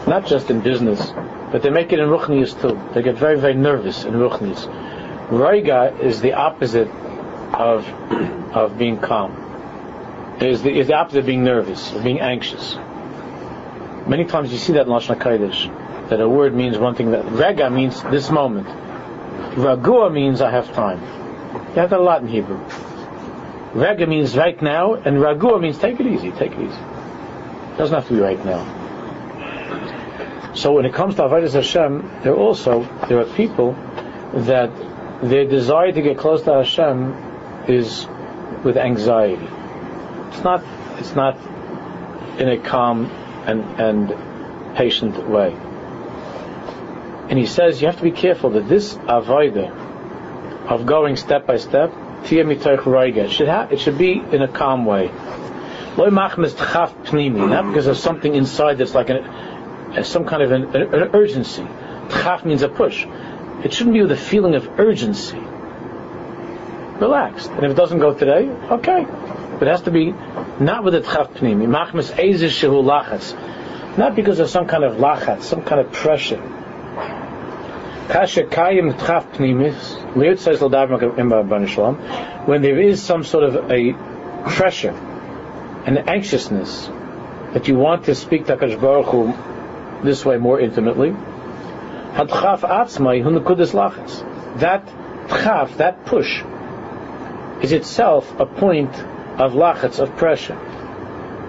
[0.06, 1.12] not just in business,
[1.52, 2.80] but they make it in ruchnius too.
[2.94, 4.66] They get very, very nervous in ruchnius.
[5.28, 7.86] Raiga is the opposite of
[8.54, 10.36] of being calm.
[10.40, 12.76] It is the, is the opposite of being nervous, of being anxious.
[14.06, 17.12] Many times you see that in Lashon that a word means one thing.
[17.12, 18.66] That Rega means this moment.
[19.56, 21.00] Ragua means I have time.
[21.00, 22.58] You have that a lot in Hebrew.
[23.74, 26.80] Rega means right now, and Ragua means take it easy, take it easy.
[27.72, 28.78] It doesn't have to be right now.
[30.54, 33.72] So when it comes to Avodah Hashem, there also there are people
[34.34, 34.70] that
[35.22, 37.12] their desire to get close to Hashem
[37.68, 38.06] is
[38.64, 39.48] with anxiety.
[40.28, 40.64] It's not.
[40.98, 41.38] It's not
[42.40, 43.06] in a calm
[43.46, 45.52] and and patient way.
[47.28, 49.70] And he says you have to be careful that this avodah
[50.66, 51.92] of going step by step,
[52.24, 55.10] it should it should be in a calm way.
[57.48, 61.62] Not because of something inside that's like an uh, some kind of an, an urgency.
[61.62, 63.06] Tchaf means a push.
[63.64, 65.36] It shouldn't be with a feeling of urgency.
[65.36, 67.50] Relaxed.
[67.50, 69.06] And if it doesn't go today, okay.
[69.58, 70.14] But it has to be
[70.60, 71.68] not with a tchaf pnimi.
[73.98, 76.40] Not because of some kind of lachatz, some kind of pressure.
[78.10, 79.96] Kasha kayim tchaf pnimis.
[80.14, 80.60] Liut says
[82.46, 83.92] when there is some sort of a
[84.50, 84.90] pressure,
[85.86, 86.88] an anxiousness
[87.52, 91.10] that you want to speak to Hakadosh Baruch Hu this way more intimately.
[91.10, 94.58] Hadchaf atzmai hunukudis lachas.
[94.58, 94.84] That
[95.28, 96.42] tchaf, that push,
[97.62, 98.92] is itself a point
[99.38, 100.58] of lachas, of pressure.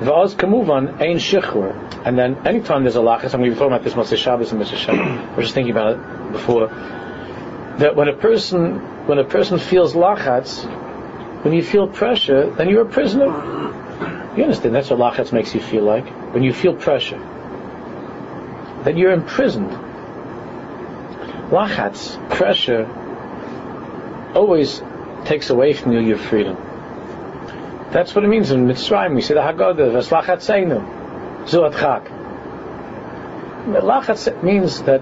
[0.01, 1.75] V'oz kamuvan ein shichur.
[2.03, 4.51] And then anytime there's a lachas, I'm going to be talking about this Motzei Shabbos
[4.51, 5.37] and Motzei Shabbos.
[5.37, 6.69] We're just thinking about it before.
[7.77, 10.65] That when a person, when a person feels lachats,
[11.43, 13.27] when you feel pressure, then you're a prisoner.
[14.35, 14.73] You understand?
[14.73, 16.07] That's what lachats makes you feel like.
[16.33, 17.19] When you feel pressure,
[18.83, 19.69] then you're imprisoned.
[21.51, 22.87] Lachats, pressure,
[24.33, 24.81] always
[25.25, 26.57] takes away from you your freedom.
[27.91, 29.15] That's what it means in Mitzrayim.
[29.15, 30.79] We say the Haggadah, Veslachat Seinu,
[31.45, 32.05] Zuat Chak.
[33.67, 35.01] Lachatz means that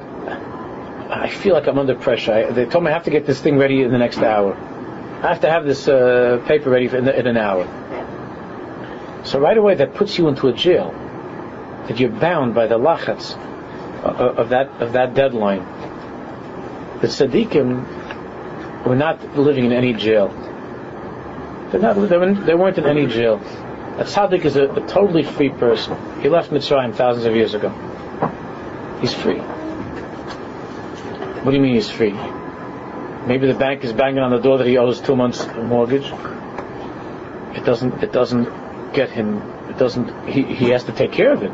[1.10, 2.34] I feel like I'm under pressure.
[2.34, 4.56] I, they told me I have to get this thing ready in the next hour.
[4.56, 7.66] I have to have this uh, paper ready in, the, in, an hour.
[9.24, 10.92] So right away that puts you into a jail.
[11.88, 13.36] That you're bound by the lachatz
[14.04, 15.62] of, of that of that deadline.
[17.02, 20.30] The tzaddikim were not living in any jail.
[21.72, 23.36] They're not, they, weren't, they weren't in any jail.
[24.00, 25.96] A tzaddik is a, a, totally free person.
[26.22, 27.70] He left Mitzrayim thousands of years ago.
[29.02, 29.38] He's free.
[31.44, 32.14] What do you mean he's free?
[33.28, 36.06] Maybe the bank is banging on the door that he owes two months mortgage.
[37.56, 38.02] It doesn't.
[38.02, 39.38] It doesn't get him.
[39.70, 40.28] It doesn't.
[40.28, 41.52] He he has to take care of it,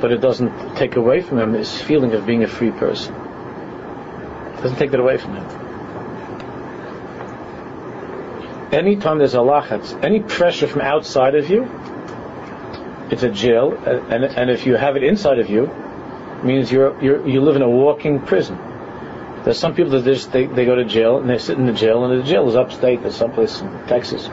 [0.00, 3.14] but it doesn't take away from him his feeling of being a free person.
[3.14, 5.71] It doesn't take that away from him
[8.72, 11.64] anytime there's a lachatz, any pressure from outside of you,
[13.10, 17.00] it's a jail, and, and if you have it inside of you, it means you're,
[17.02, 18.56] you're, you live in a walking prison.
[19.44, 21.72] There's some people that just, they, they go to jail and they sit in the
[21.72, 24.24] jail, and the jail is upstate, there's someplace in Texas.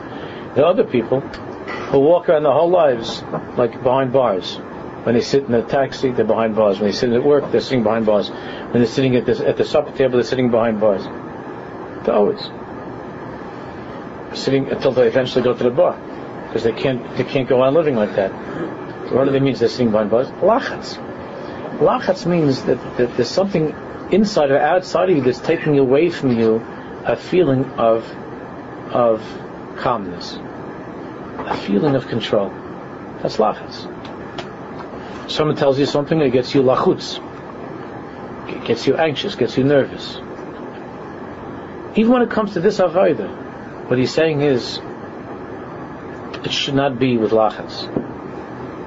[0.54, 3.22] There are other people who walk around their whole lives
[3.56, 4.56] like behind bars.
[5.04, 6.78] When they sit in a taxi, they're behind bars.
[6.78, 8.30] When they sit at work, they're sitting behind bars.
[8.30, 11.04] When they're sitting at, this, at the supper table, they're sitting behind bars.
[12.04, 12.40] They're always
[14.34, 15.98] sitting until they eventually go to the bar
[16.46, 18.30] because they can't they can't go on living like that.
[19.12, 19.54] What do they mean?
[19.54, 20.28] They're sitting behind bars.
[20.28, 20.96] Lachatz.
[21.78, 23.74] Lachatz means that, that there's something
[24.12, 26.56] inside or outside of you that's taking away from you
[27.04, 28.04] a feeling of
[28.92, 29.22] of
[29.78, 30.38] calmness,
[31.38, 32.50] a feeling of control.
[33.22, 33.88] That's lachatz.
[35.30, 37.18] Someone tells you something, it gets you lachutz,
[38.48, 40.16] it gets you anxious, gets you nervous.
[41.96, 43.49] Even when it comes to this avodah,
[43.90, 44.78] what he's saying is,
[46.44, 47.88] it should not be with lachas.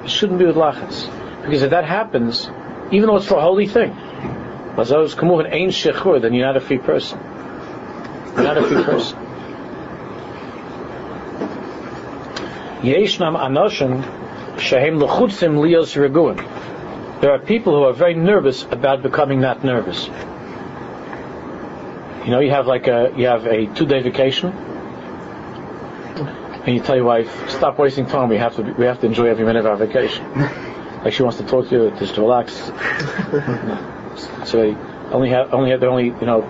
[0.02, 1.10] It shouldn't be with lachas.
[1.42, 2.48] Because if that happens,
[2.90, 3.90] even though it's for a holy thing,
[6.22, 7.18] then you're not a free person.
[8.34, 9.18] You're not a free person.
[17.20, 20.06] There are people who are very nervous about becoming not nervous.
[22.24, 24.63] You know, you have like a you have a two day vacation,
[26.66, 28.28] and you tell your wife, "Stop wasting time.
[28.28, 30.24] We have to we have to enjoy every minute of our vacation."
[31.04, 32.54] like she wants to talk to you, just to relax.
[34.48, 34.74] so
[35.12, 36.42] only have only have only you know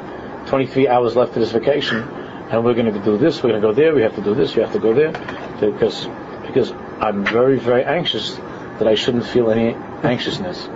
[0.46, 2.02] 23 hours left of this vacation,
[2.50, 3.42] and we're going to do this.
[3.42, 3.94] We're going to go there.
[3.94, 4.54] We have to do this.
[4.54, 5.12] We have to go there
[5.60, 6.06] because
[6.46, 8.36] because I'm very very anxious
[8.78, 10.68] that I shouldn't feel any anxiousness.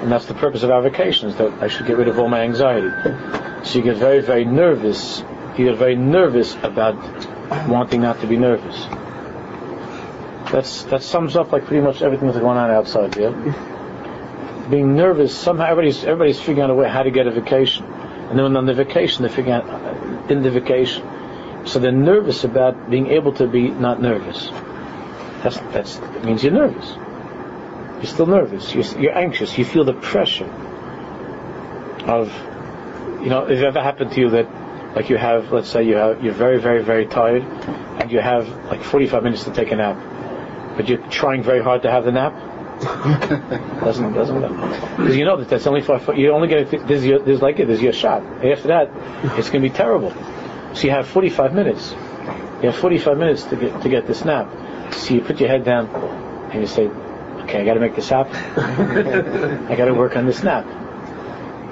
[0.00, 2.42] And that's the purpose of our vacations, that I should get rid of all my
[2.42, 2.90] anxiety.
[3.64, 5.20] So you get very, very nervous.
[5.56, 6.96] You get very nervous about
[7.68, 8.86] wanting not to be nervous.
[10.52, 13.16] That's that sums up like pretty much everything that's going on outside.
[13.16, 13.30] Yeah,
[14.70, 15.36] being nervous.
[15.36, 18.66] Somehow everybody's everybody's figuring out a way how to get a vacation, and then on
[18.66, 21.04] the vacation they're figuring out uh, in the vacation.
[21.66, 24.48] So they're nervous about being able to be not nervous.
[25.42, 26.94] That's that's that means you're nervous.
[27.96, 28.74] You're still nervous.
[28.74, 29.56] You're, you're anxious.
[29.56, 30.44] You feel the pressure
[32.04, 32.28] of,
[33.22, 34.46] you know, if it ever happened to you that
[34.94, 38.48] like you have, let's say you have, you're very, very, very tired, and you have
[38.66, 42.12] like 45 minutes to take a nap, but you're trying very hard to have the
[42.12, 42.32] nap.
[43.84, 44.40] doesn't doesn't
[44.96, 47.60] because you know that that's only for you only get it, there's your there's like
[47.60, 48.22] it there's your shot.
[48.44, 48.90] After that,
[49.38, 50.12] it's going to be terrible.
[50.74, 51.92] So you have 45 minutes.
[51.92, 54.92] You have 45 minutes to get to get this nap.
[54.92, 55.86] So you put your head down
[56.50, 56.88] and you say,
[57.44, 58.34] Okay, I got to make this happen.
[59.70, 60.66] I got to work on this nap.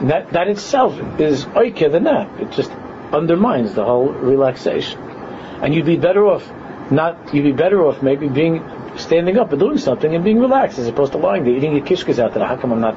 [0.00, 2.40] And that that itself is oike the nap.
[2.40, 2.70] It just
[3.12, 5.00] undermines the whole relaxation.
[5.00, 6.50] And you'd be better off
[6.90, 7.34] not.
[7.34, 8.64] You'd be better off maybe being
[8.96, 11.84] standing up and doing something and being relaxed as opposed to lying there eating your
[11.84, 12.46] kishkas out there.
[12.46, 12.96] How come I'm not?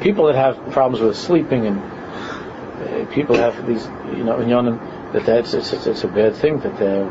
[0.00, 3.84] People that have problems with sleeping and uh, people have these,
[4.16, 4.48] you know, in
[5.12, 7.06] that that's it's, it's, it's, a bad thing that they're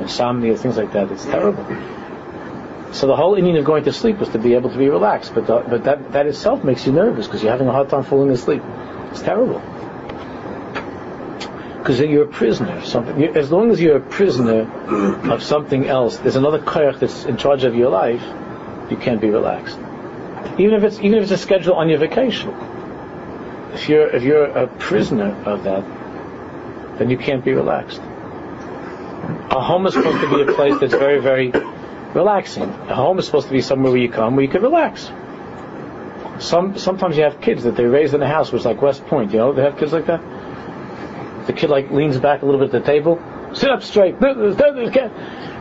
[0.00, 1.10] insomnia things like that.
[1.12, 1.64] It's terrible.
[2.92, 5.34] So the whole inning of going to sleep was to be able to be relaxed,
[5.34, 8.04] but the, but that that itself makes you nervous because you're having a hard time
[8.04, 8.62] falling asleep.
[9.10, 9.62] It's terrible
[11.84, 13.22] because you're a prisoner of something.
[13.36, 14.62] As long as you're a prisoner
[15.30, 18.22] of something else, there's another koyach that's in charge of your life.
[18.90, 19.78] You can't be relaxed,
[20.58, 22.48] even if it's even if it's a schedule on your vacation.
[23.74, 25.84] If you're if you're a prisoner of that,
[26.98, 28.00] then you can't be relaxed.
[28.00, 31.52] A home is supposed to be a place that's very very
[32.14, 32.62] relaxing.
[32.62, 35.10] A home is supposed to be somewhere where you come where you can relax.
[36.38, 39.04] Some sometimes you have kids that they raise in a house, which is like West
[39.04, 39.32] Point.
[39.32, 40.22] You know, they have kids like that
[41.46, 44.14] the kid like leans back a little bit at the table, sit up straight,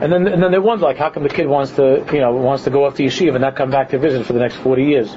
[0.04, 2.34] and then and then they wonder like how come the kid wants to you know
[2.34, 4.56] wants to go off to yeshiva and not come back to visit for the next
[4.56, 5.13] forty years?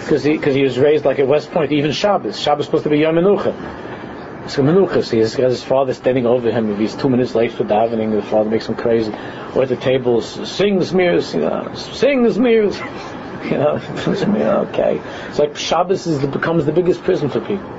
[0.00, 2.38] Because he because he was raised like at West Point even Shabbos.
[2.38, 4.50] Shabbos supposed to be Yom Menucha.
[4.50, 5.04] So Menucha.
[5.04, 6.70] So he has his father standing over him.
[6.70, 8.12] If he's two minutes late for davening.
[8.12, 9.12] The father makes him crazy.
[9.54, 12.78] Or at the tables sings mirrors you know sings mirrors
[13.44, 13.80] you know
[14.68, 15.00] okay.
[15.28, 17.77] It's like Shabbos is becomes the biggest prison for people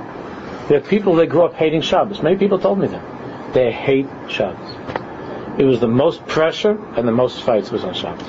[0.70, 2.22] there are people that grew up hating Shabbos.
[2.22, 3.54] Many people told me that.
[3.54, 5.58] They hate Shabbos.
[5.58, 8.28] It was the most pressure and the most fights was on Shabbos.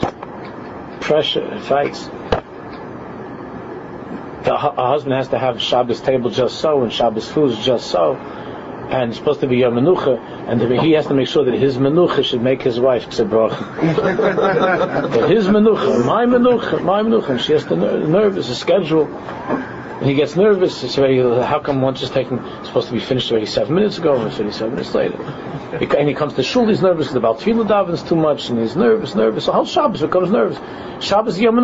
[1.01, 2.07] Pressure and fights.
[4.43, 8.15] The, a husband has to have Shabbos table just so and Shabbos food just so.
[8.15, 11.77] And it's supposed to be your menucha, and he has to make sure that his
[11.77, 13.13] menucha should make his wife but
[15.29, 19.07] his menucha, my menucha, my menucha, and she has to nervous, a schedule.
[20.03, 20.83] He gets nervous.
[20.83, 24.15] It's already, how come once is taking, supposed to be finished already seven minutes ago,
[24.15, 25.21] and it's seven minutes later.
[25.21, 29.13] And he comes to shul, he's nervous the Baltfila davens too much, and he's nervous,
[29.13, 29.45] nervous.
[29.45, 30.57] So how Shabbos becomes nervous.
[31.05, 31.57] Shabbos Yom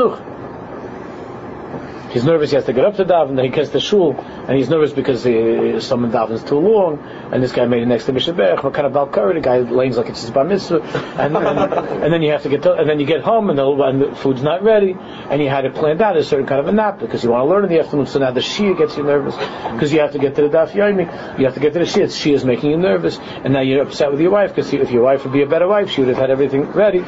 [2.12, 2.52] He's nervous.
[2.52, 3.36] He has to get up to daven.
[3.36, 7.00] Then he gets to shul, and he's nervous because he, someone davens too long,
[7.32, 8.64] and this guy made it next to Mi Shebeirach.
[8.64, 9.34] What kind of balkar?
[9.34, 10.82] The guy lays like it's his bar mitzvah,
[11.20, 13.60] and, and, and, then you have to get to, and then you get home, and
[13.60, 14.96] the, and the, food's not ready,
[15.30, 17.44] and you had it planned out a certain kind of a nap because you want
[17.44, 18.08] to learn in the afternoon.
[18.08, 20.72] So now the shiur gets you nervous because you have to get to the daf
[20.72, 21.40] yomi.
[21.40, 22.06] You have to get to the shiur.
[22.06, 25.04] Shiur is making you nervous, and now you're upset with your wife because if your
[25.04, 27.00] wife would be a better wife, she would have had everything ready.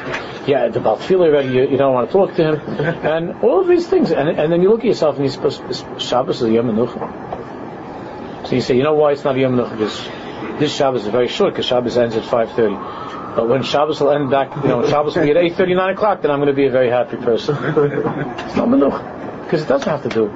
[0.46, 1.48] Yeah, the baltfila ready.
[1.48, 2.60] You, you, don't want to talk to him,
[3.04, 5.62] and all of these things, and, and then you look at yourself you're supposed
[6.00, 8.46] Shabbos is Yom Menucha.
[8.46, 9.70] So you say, you know why it's not Yom Menucha?
[9.70, 13.36] Because this Shabbos is very short, because Shabbos ends at 5.30.
[13.36, 16.22] But when Shabbos will end back, you know, Shabbos will be at 8.30, 9 o'clock,
[16.22, 17.56] then I'm going to be a very happy person.
[17.56, 19.44] it's not Menucha.
[19.44, 20.26] Because it doesn't have to do.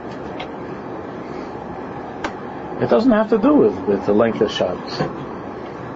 [2.84, 4.98] It doesn't have to do with, with the length of Shabbos.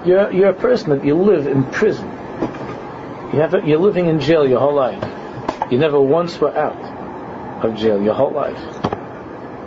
[0.06, 2.06] You're, you're a person that you live in prison.
[3.32, 5.02] You have a, you're living in jail your whole life.
[5.70, 6.87] You never once were out
[7.64, 8.58] of jail your whole life.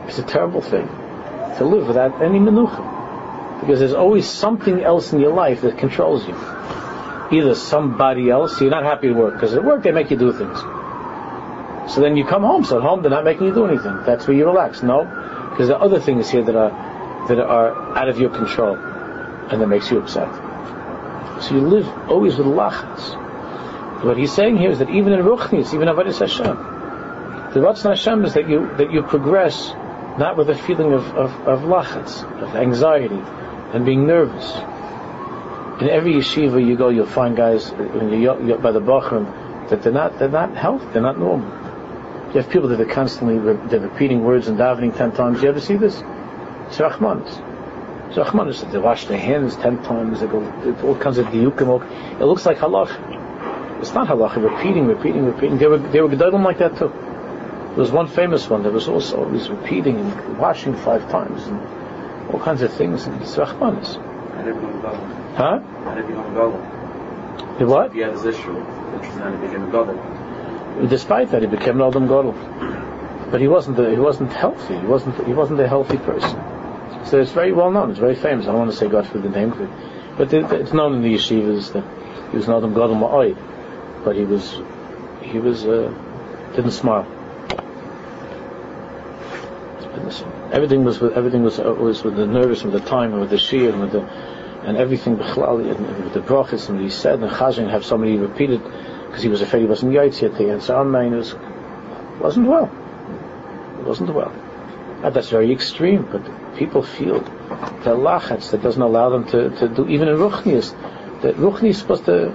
[0.07, 0.87] It's a terrible thing
[1.57, 3.59] to live without any menucha.
[3.61, 6.35] Because there's always something else in your life that controls you.
[7.31, 10.33] Either somebody else, you're not happy at work, because at work they make you do
[10.33, 10.59] things.
[11.93, 14.03] So then you come home, so at home they're not making you do anything.
[14.05, 14.81] That's where you relax.
[14.81, 15.05] No,
[15.49, 16.71] because there are other things here that are
[17.27, 20.29] that are out of your control, and that makes you upset.
[21.43, 24.03] So you live always with lachas.
[24.03, 26.80] What he's saying here is that even in Ruchnis, even Avodah Hashem,
[27.53, 29.73] the Ratzon Hashem is that you that you progress
[30.17, 33.21] not with a feeling of, of, of lachats, of anxiety,
[33.73, 34.53] and being nervous.
[35.81, 39.91] In every yeshiva you go, you'll find guys when you're, by the bachrim that they're
[39.91, 41.49] not they're not healthy, they're not normal.
[42.27, 45.41] You have people that are constantly re- they're repeating words and davening ten times.
[45.41, 45.95] You ever see this?
[45.95, 48.07] It's Rahmanis.
[48.07, 48.71] It's Rahmanis.
[48.71, 50.21] They wash their hands ten times.
[50.21, 50.39] They go
[50.83, 52.21] all kinds of diukim.
[52.21, 53.81] It looks like halach.
[53.81, 54.35] It's not halach.
[54.41, 55.57] Repeating, repeating, repeating.
[55.57, 56.93] They were they were gedolim like that too.
[57.71, 61.59] There was one famous one that was also always repeating and washing five times and
[62.29, 63.05] all kinds of things.
[63.07, 63.95] And it's Rahmanis.
[65.35, 65.59] Huh?
[67.59, 67.93] The what?
[67.93, 68.59] He had his issue,
[70.89, 72.33] Despite that, he became an Adam Gadol.
[73.31, 74.77] But he wasn't a, he wasn't healthy.
[74.77, 76.37] He wasn't he wasn't a healthy person.
[77.05, 77.91] So it's very well known.
[77.91, 78.45] It's very famous.
[78.45, 79.51] I don't want to say God for the name
[80.17, 81.83] but it's known in the yeshivas that
[82.31, 83.37] he was an Adam Gadol Ma'oid,
[84.03, 84.61] but he was
[85.21, 85.93] he was uh,
[86.55, 87.07] didn't smile.
[90.53, 93.37] Everything was with everything was uh, with the nervous, with the time, and with the
[93.37, 94.01] shir, and with the
[94.63, 98.61] and everything and with the brachas, and he said and chazin have somebody repeated
[99.07, 101.13] because he was afraid he wasn't yaitz yet to answer amen.
[101.13, 101.35] It was
[102.19, 102.65] wasn't well.
[103.79, 104.31] It wasn't well.
[105.03, 109.67] And that's very extreme, but people feel the lachatz that doesn't allow them to, to
[109.67, 110.71] do even in ruchnius.
[111.21, 112.29] That ruchni is supposed to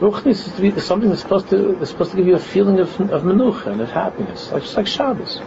[0.00, 2.80] ruchnius is to be something that's supposed to that's supposed to give you a feeling
[2.80, 5.40] of of menucha and of happiness, like just like Shabbos.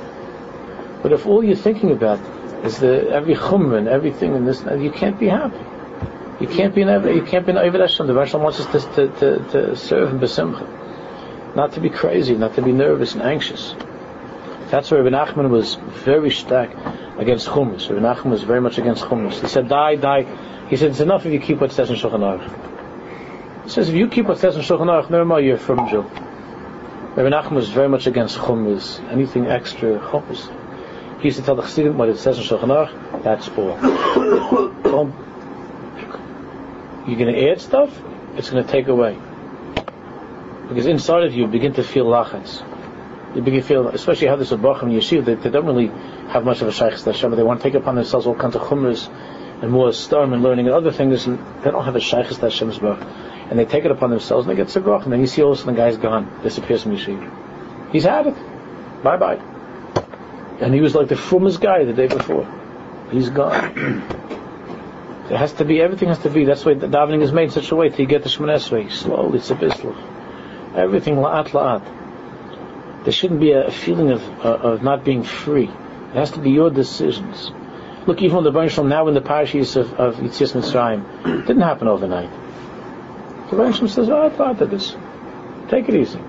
[1.03, 2.19] But if all you're thinking about
[2.65, 5.59] is the every chumrah and everything in this, you can't be happy.
[6.39, 8.07] You can't be an you can't be an Eved Hashem.
[8.07, 12.55] The Hashem wants us to, to, to, serve Him b'simcha, not to be crazy, not
[12.55, 13.75] to be nervous and anxious.
[14.71, 16.71] That's where Reb Nachman was very stark
[17.17, 17.89] against chumras.
[17.89, 19.41] Reb Nachman was very much against chumras.
[19.41, 20.25] He said, "Die, die."
[20.69, 23.95] He said, "It's enough if you keep what says in Shulchan Aruch." He says, "If
[23.95, 26.03] you keep what says in Shulchan Aruch, no more you're from Jew."
[27.15, 29.05] Reb Nachman was very much against chumras.
[29.11, 30.49] Anything extra chumras.
[31.23, 33.23] He used to tell the Chassidim what it says in Shulchan Aruch.
[33.23, 33.77] That's all.
[34.83, 35.23] Don't
[37.07, 37.89] you're going to add stuff,
[38.35, 39.17] it's going to take away.
[40.69, 42.61] Because inside of you, you begin to feel lachas.
[43.35, 45.87] You begin to feel, especially how this is Bacham Yeshiva, they, they don't really
[46.29, 48.61] have much of a Shaykhs Hashem, they want to take upon themselves all kinds of
[48.61, 49.09] chumras
[49.61, 52.79] and more storm and learning and other things, and they don't have a Shaykhs Hashem's
[52.79, 53.01] Bach.
[53.49, 55.51] And they take it upon themselves and they get Sagrach, and then you see all
[55.51, 57.91] of a sudden the guy's gone, disappears from Yeshiva.
[57.91, 59.03] He's had it.
[59.03, 59.52] Bye bye.
[60.61, 62.47] And he was like the fummest guy the day before.
[63.11, 64.19] He's gone.
[65.29, 67.49] It has to be, everything has to be, that's why the davening is made in
[67.51, 70.75] such a way you get the Shemoneh Esrei, slowly, it's a bisluch.
[70.75, 73.03] Everything la'at la'at.
[73.05, 75.69] There shouldn't be a feeling of, uh, of not being free.
[75.69, 77.51] It has to be your decisions.
[78.05, 81.61] Look, even when the Baruch now in the parashas of, of Yetzias Mitzrayim, it didn't
[81.61, 82.29] happen overnight.
[83.49, 84.93] The Baruch says, oh, I thought of this.
[85.69, 86.19] Take it easy.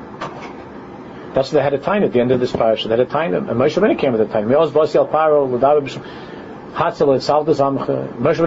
[1.34, 2.88] That's they had a time at the end of this parasha.
[2.88, 4.50] They had a time, and Moshe Rabbeinu came at the time.
[4.50, 4.94] Is Moshe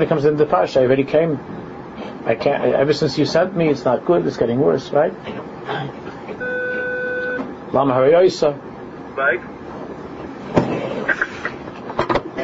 [0.02, 1.40] it comes into the parsha, I already came.
[2.26, 2.64] I can't.
[2.64, 4.26] Ever since you sent me, it's not good.
[4.26, 5.14] It's getting worse, right?
[7.74, 8.56] Lama harayosa.
[9.16, 9.42] Right.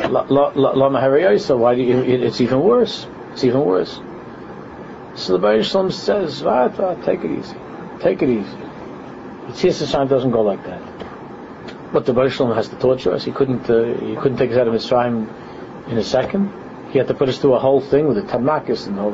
[0.10, 1.58] Lama harayosa.
[1.58, 2.02] Why do you?
[2.02, 3.08] It's even worse.
[3.32, 4.00] It's even worse.
[5.16, 6.42] So the Baruch Shalom says,
[7.06, 7.56] take it easy.
[8.00, 8.63] Take it easy.
[9.48, 10.82] Yitzhak Hashem doesn't go like that.
[11.92, 13.24] But the Baruch has to torture us.
[13.24, 13.70] He couldn't.
[13.70, 15.28] Uh, he couldn't take us out of Mitzrayim
[15.90, 16.52] in a second.
[16.92, 19.12] He had to put us through a whole thing with the tamakis and all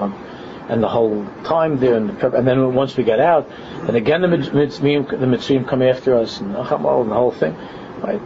[0.69, 3.49] and the whole time there, and, the, and then once we get out,
[3.87, 7.55] and again the Mitzrim, the Mitzrim come after us, and, and the whole thing,
[8.03, 8.21] right?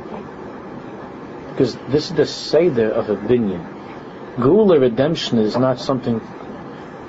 [1.49, 4.35] Because this is the seder of a binyan.
[4.35, 6.19] Geula redemption is not something.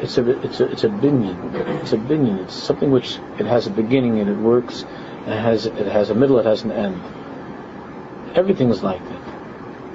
[0.04, 1.82] It's a it's a it's a binyan.
[1.82, 2.44] It's a binyan.
[2.44, 6.10] It's something which it has a beginning and it works, and it has it has
[6.10, 6.38] a middle.
[6.38, 7.02] It has an end.
[8.36, 9.34] Everything is like that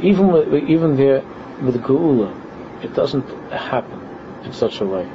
[0.02, 1.22] even with, even there
[1.62, 4.00] with Geula, it doesn't happen
[4.46, 5.10] in such a way.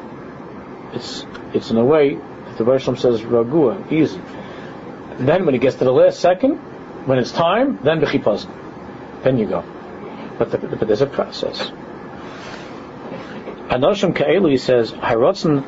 [0.92, 4.20] It's it's in a way that the Rosh says Ragua, easy.
[5.18, 6.56] Then when it gets to the last second,
[7.06, 9.22] when it's time, then b'chipazim.
[9.22, 9.64] Then you go.
[10.38, 11.70] But, the, but there's a process.
[13.68, 15.64] Anoshim Ka'elu, he says, Harotzen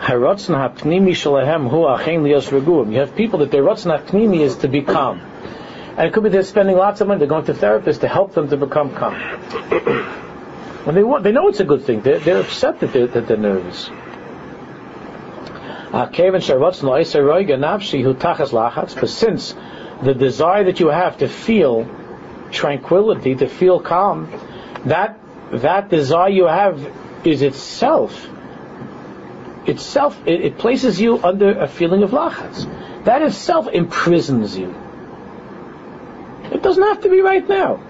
[0.00, 2.90] Harotzen hapnimi shalahem hu achein lios reguim.
[2.92, 5.20] You have people that their rotzen hapnimi is to be calm.
[5.20, 8.32] And it could be they're spending lots of money, they're going to therapists to help
[8.32, 9.14] them to become calm.
[10.86, 12.00] And they want, they know it's a good thing.
[12.00, 13.90] They're, they're upset that they're, that they're nervous.
[15.92, 16.24] Ah, but
[19.10, 19.54] since
[20.02, 21.86] the desire that you have to feel
[22.50, 24.32] tranquility, to feel calm,
[24.86, 25.18] that
[25.52, 26.80] that desire you have
[27.24, 28.28] is itself
[29.66, 32.66] itself it, it places you under a feeling of lachats.
[33.04, 34.74] That itself imprisons you.
[36.52, 37.80] It doesn't have to be right now.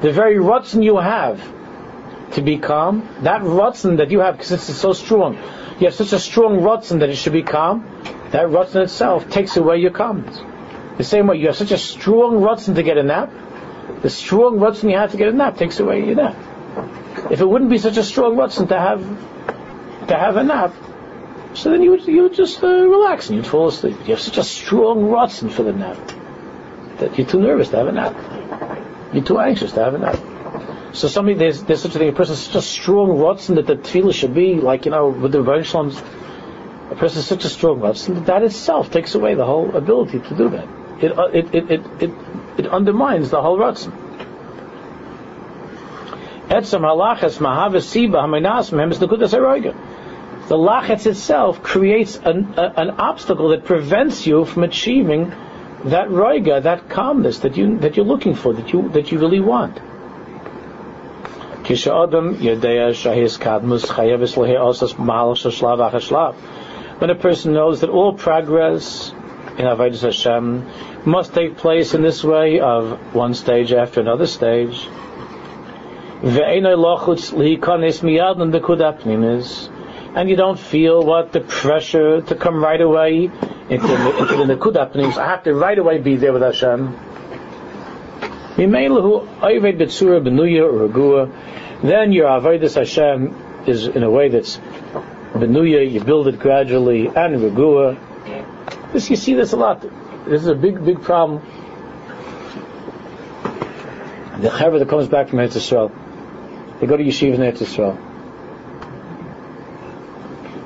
[0.00, 1.52] The very rotzen you have
[2.32, 5.36] to be calm, that rotzen that you have, because it's so strong,
[5.78, 7.84] you have such a strong rotzen that it should be calm,
[8.30, 10.38] that rotzen itself takes away your calmness.
[10.98, 13.30] The same way, you have such a strong rotzen to get a nap,
[14.02, 16.36] the strong rotzen you have to get a nap takes away your nap.
[17.30, 19.00] If it wouldn't be such a strong rotzen to have
[20.08, 20.74] to have a nap,
[21.54, 23.96] so then you would, you would just uh, relax and you'd fall asleep.
[24.00, 25.96] You have such a strong rotzen for the nap
[26.98, 29.14] that you're too nervous to have a nap.
[29.14, 30.18] You're too anxious to have a nap.
[30.94, 33.76] So somebody, there's, there's such a thing, a person such a strong rotzen that the
[33.76, 35.64] tefillah should be, like, you know, with the Rebbe
[36.90, 40.20] a person is such a strong rotzen that that itself takes away the whole ability
[40.20, 40.68] to do that.
[41.02, 42.10] It, uh, it, it, it, it,
[42.58, 43.58] it undermines the whole
[48.98, 49.32] nekudas
[50.46, 55.30] the lachetz itself creates an, a, an obstacle that prevents you from achieving
[55.84, 59.40] that roiga, that calmness that you that you're looking for, that you that you really
[59.40, 59.78] want.
[66.98, 69.12] When a person knows that all progress
[69.58, 70.66] in Avodah Hashem
[71.06, 74.88] must take place in this way of one stage after another stage.
[80.16, 83.30] And you don't feel what the pressure to come right away
[83.68, 84.76] into into the Nakud
[85.18, 86.96] I have to right away be there with Hashem.
[88.56, 88.72] Then
[92.12, 93.34] your Avodah Hashem
[93.66, 94.58] is in a way that's
[95.34, 98.13] Benuya, you build it gradually, and Regua.
[98.94, 99.80] This, you see this a lot.
[99.80, 101.42] This is a big, big problem.
[104.40, 105.90] The Chaver that comes back from Eretz Yisrael,
[106.78, 107.98] they go to Yeshiva in Eretz Yisrael.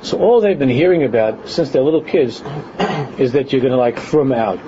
[0.04, 2.42] So all they've been hearing about since they're little kids
[3.18, 4.58] is that you're going to like from out.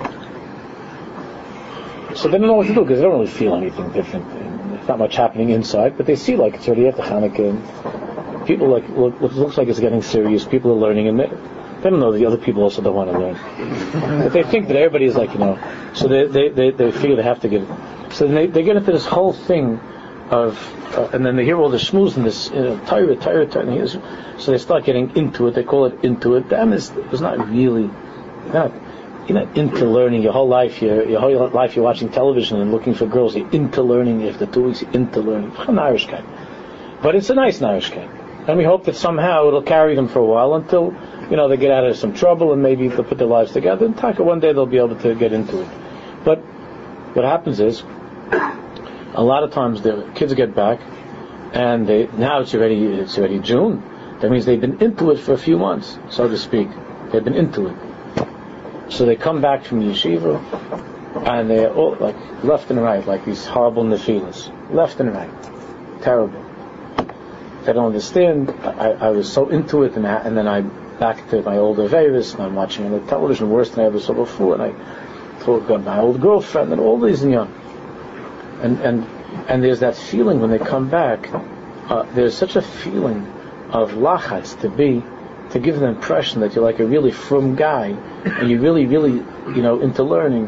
[2.17, 4.27] So they don't know what to do because they don't really feel anything different.
[4.27, 8.47] There's not much happening inside, but they see like it's already after Hanukkah.
[8.47, 10.45] People like look, looks like it's getting serious.
[10.45, 11.19] People are learning, and
[11.81, 14.23] they, don't know the other people also don't want to learn.
[14.23, 15.91] but they think that everybody is like you know.
[15.93, 17.67] So they they, they, they they have to give.
[18.11, 19.79] So they they get into this whole thing
[20.31, 20.57] of,
[20.95, 23.87] uh, and then they hear all the shmooze and this, you know, Torah, Torah, Torah,
[24.39, 25.55] so they start getting into it.
[25.55, 26.47] They call it into it.
[26.47, 27.89] Them is it's not really,
[28.53, 28.71] not
[29.27, 30.81] you're not into learning your whole life.
[30.81, 33.35] Your, your whole life you're watching television and looking for girls.
[33.35, 34.27] You're into learning.
[34.27, 35.55] After two weeks, you're into learning.
[35.57, 36.23] An Irish guy.
[37.03, 38.09] But it's a nice Irish guy.
[38.47, 40.95] And we hope that somehow it'll carry them for a while until,
[41.31, 43.85] you know, they get out of some trouble and maybe they'll put their lives together.
[43.85, 45.69] And Taka, one day they'll be able to get into it.
[46.25, 46.39] But
[47.15, 47.81] what happens is,
[49.13, 50.81] a lot of times the kids get back
[51.53, 53.81] and they, now it's already, it's already June.
[54.19, 56.67] That means they've been into it for a few months, so to speak.
[57.11, 57.75] They've been into it.
[58.91, 60.37] So they come back from yeshiva,
[61.25, 66.43] and they're all like left and right, like these horrible nefilas, left and right, terrible.
[67.63, 68.51] They don't understand.
[68.63, 70.61] I, I was so into it, and, I, and then I
[71.01, 73.99] back to my old Averis, and I'm watching on the television worse than I ever
[73.99, 77.51] saw before, and I talk about my old girlfriend and all these young.
[78.61, 79.07] And and
[79.49, 81.27] and there's that feeling when they come back.
[81.33, 83.25] Uh, there's such a feeling
[83.71, 85.01] of lachats to be
[85.49, 89.13] to give the impression that you're like a really frum guy and you're really, really,
[89.55, 90.45] you know, into learning,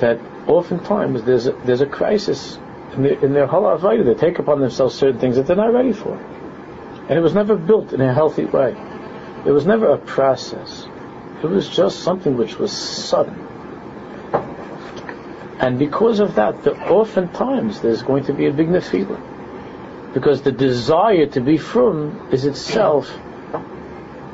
[0.00, 2.56] that oftentimes there's a, there's a crisis
[2.94, 3.76] in their, in their whole.
[3.78, 6.16] They take upon themselves certain things that they're not ready for.
[7.08, 8.74] And it was never built in a healthy way.
[9.46, 10.86] It was never a process.
[11.42, 13.34] It was just something which was sudden.
[15.58, 20.14] And because of that, the, oftentimes there's going to be a big nefila.
[20.14, 23.10] Because the desire to be frum is itself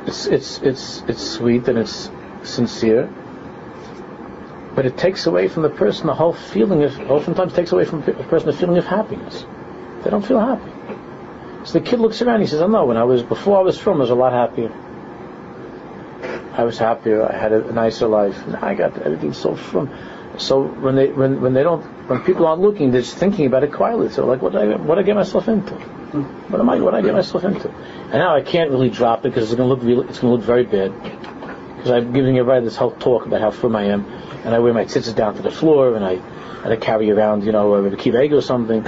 [0.07, 2.11] it's it's it's it's sweet and it's
[2.43, 3.09] sincere,
[4.75, 6.99] but it takes away from the person the whole feeling of.
[7.11, 9.45] Oftentimes, takes away from a person the feeling of happiness.
[10.03, 10.92] They don't feel happy.
[11.65, 12.37] So the kid looks around.
[12.37, 12.87] And he says, "I oh, know.
[12.87, 14.73] When I was before I was from, I was a lot happier.
[16.55, 17.25] I was happier.
[17.25, 18.47] I had a, nicer life.
[18.47, 19.91] Now I got everything so from."
[20.39, 23.65] So when they when, when they don't when people aren't looking, they're just thinking about
[23.65, 24.09] it quietly.
[24.11, 25.75] So like, what did I what did I get myself into?
[25.75, 27.69] What am I what did I get myself into?
[27.69, 30.29] And now I can't really drop it because it's going to look really, it's to
[30.29, 30.93] look very bad.
[31.77, 34.07] Because I'm giving everybody this whole talk about how firm I am,
[34.45, 37.45] and I wear my tzitzis down to the floor, and I and I carry around
[37.45, 38.85] you know a key or something,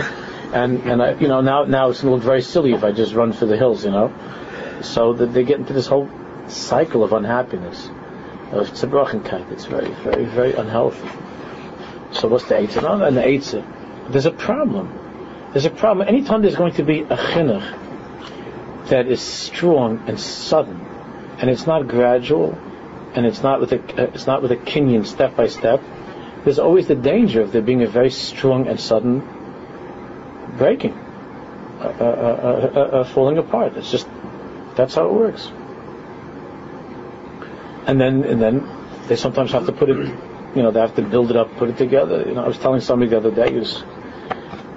[0.52, 2.92] and and I you know now now it's going to look very silly if I
[2.92, 4.12] just run for the hills, you know.
[4.82, 6.08] So that they get into this whole
[6.48, 7.86] cycle of unhappiness,
[8.52, 9.50] of tzibrochenkite.
[9.52, 11.08] It's very very very unhealthy.
[12.12, 13.06] So what's the Eitzah?
[13.06, 14.12] And the Eitzah.
[14.12, 15.00] There's a problem.
[15.52, 16.06] There's a problem.
[16.08, 20.80] Anytime there's going to be a chinuch that is strong and sudden,
[21.38, 22.58] and it's not gradual,
[23.14, 25.82] and it's not with a it's not with a kinyan step by step.
[26.44, 29.22] There's always the danger of there being a very strong and sudden
[30.56, 30.92] breaking,
[31.80, 33.76] uh, uh, falling apart.
[33.76, 34.08] It's just
[34.76, 35.46] that's how it works.
[37.86, 38.66] And then and then
[39.08, 39.96] they sometimes have to put it
[40.54, 42.24] you know, they have to build it up, put it together.
[42.26, 43.82] You know, I was telling somebody the other day, was,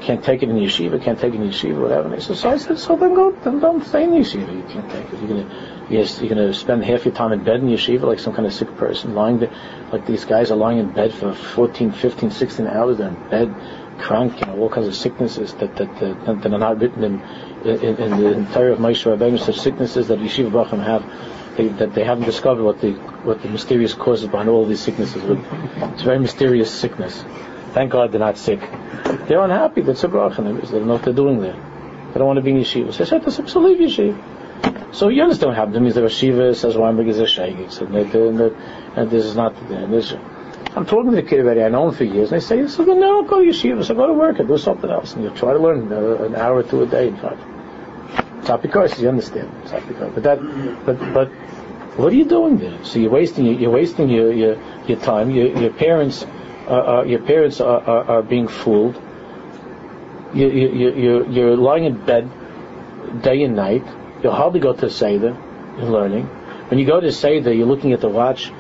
[0.02, 2.06] can't take it in yeshiva, can't take it in yeshiva, whatever.
[2.06, 4.56] And he said, so I said, so then go, then don't stay in yeshiva.
[4.56, 5.20] You can't take it.
[5.20, 8.34] You're gonna, yes, you're gonna spend half your time in bed in yeshiva like some
[8.34, 9.52] kind of sick person, lying there,
[9.92, 12.98] like these guys are lying in bed for 14, 15, 16 hours.
[12.98, 13.56] They're in bed,
[14.00, 17.22] crank, you know, all kinds of sicknesses that that that, that are not written in
[17.66, 21.04] in, in the entire of Moshe Rabbeinu, such sicknesses that yeshiva brachim have
[21.58, 22.94] they, that they haven't discovered what the
[23.24, 25.24] what the mysterious causes behind all these sicknesses.
[25.26, 27.24] It's a very mysterious sickness.
[27.74, 28.62] Thank God they're not sick.
[29.28, 29.82] They're unhappy.
[29.82, 30.62] They're tzibrochen.
[30.62, 31.54] They don't know what they're doing there.
[32.14, 32.94] They don't want to be in yeshiva.
[32.94, 34.94] So I said, so leave yeshiva.
[34.94, 35.76] So you understand what happened.
[35.76, 37.72] It means the Rashiva says Weinberg is a shaykh.
[37.72, 38.42] So and, and,
[38.96, 40.14] and this is not this.
[40.78, 41.64] I'm talking to the kid already.
[41.64, 42.32] I know him for years.
[42.32, 43.84] And they say, so then no, go to yeshiva.
[43.84, 45.14] So go to work and do something else.
[45.14, 48.62] And you try to learn uh, an hour or two a day, in fact.
[48.62, 49.50] because you understand.
[50.14, 50.40] But that,
[50.86, 51.30] but but
[51.98, 52.78] what are you doing there?
[52.86, 55.32] So you're wasting you're wasting your your, your time.
[55.32, 56.26] Your, your parents
[56.68, 59.02] are, your parents are, are, are, being fooled.
[60.36, 62.30] You, you, you, you're lying in bed
[63.24, 63.84] day and night.
[64.22, 65.36] You'll hardly go to Seder.
[65.78, 66.26] You're learning.
[66.70, 68.52] When you go to Seder, you're looking at the watch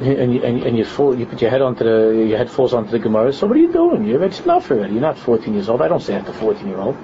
[0.00, 2.72] and you, and, and you, fall, you put your head onto the your head falls
[2.72, 3.32] onto the Gemara.
[3.32, 4.04] So what are you doing?
[4.04, 4.94] You're it's enough already.
[4.94, 5.82] You're not 14 years old.
[5.82, 6.96] I don't say that to 14 year old.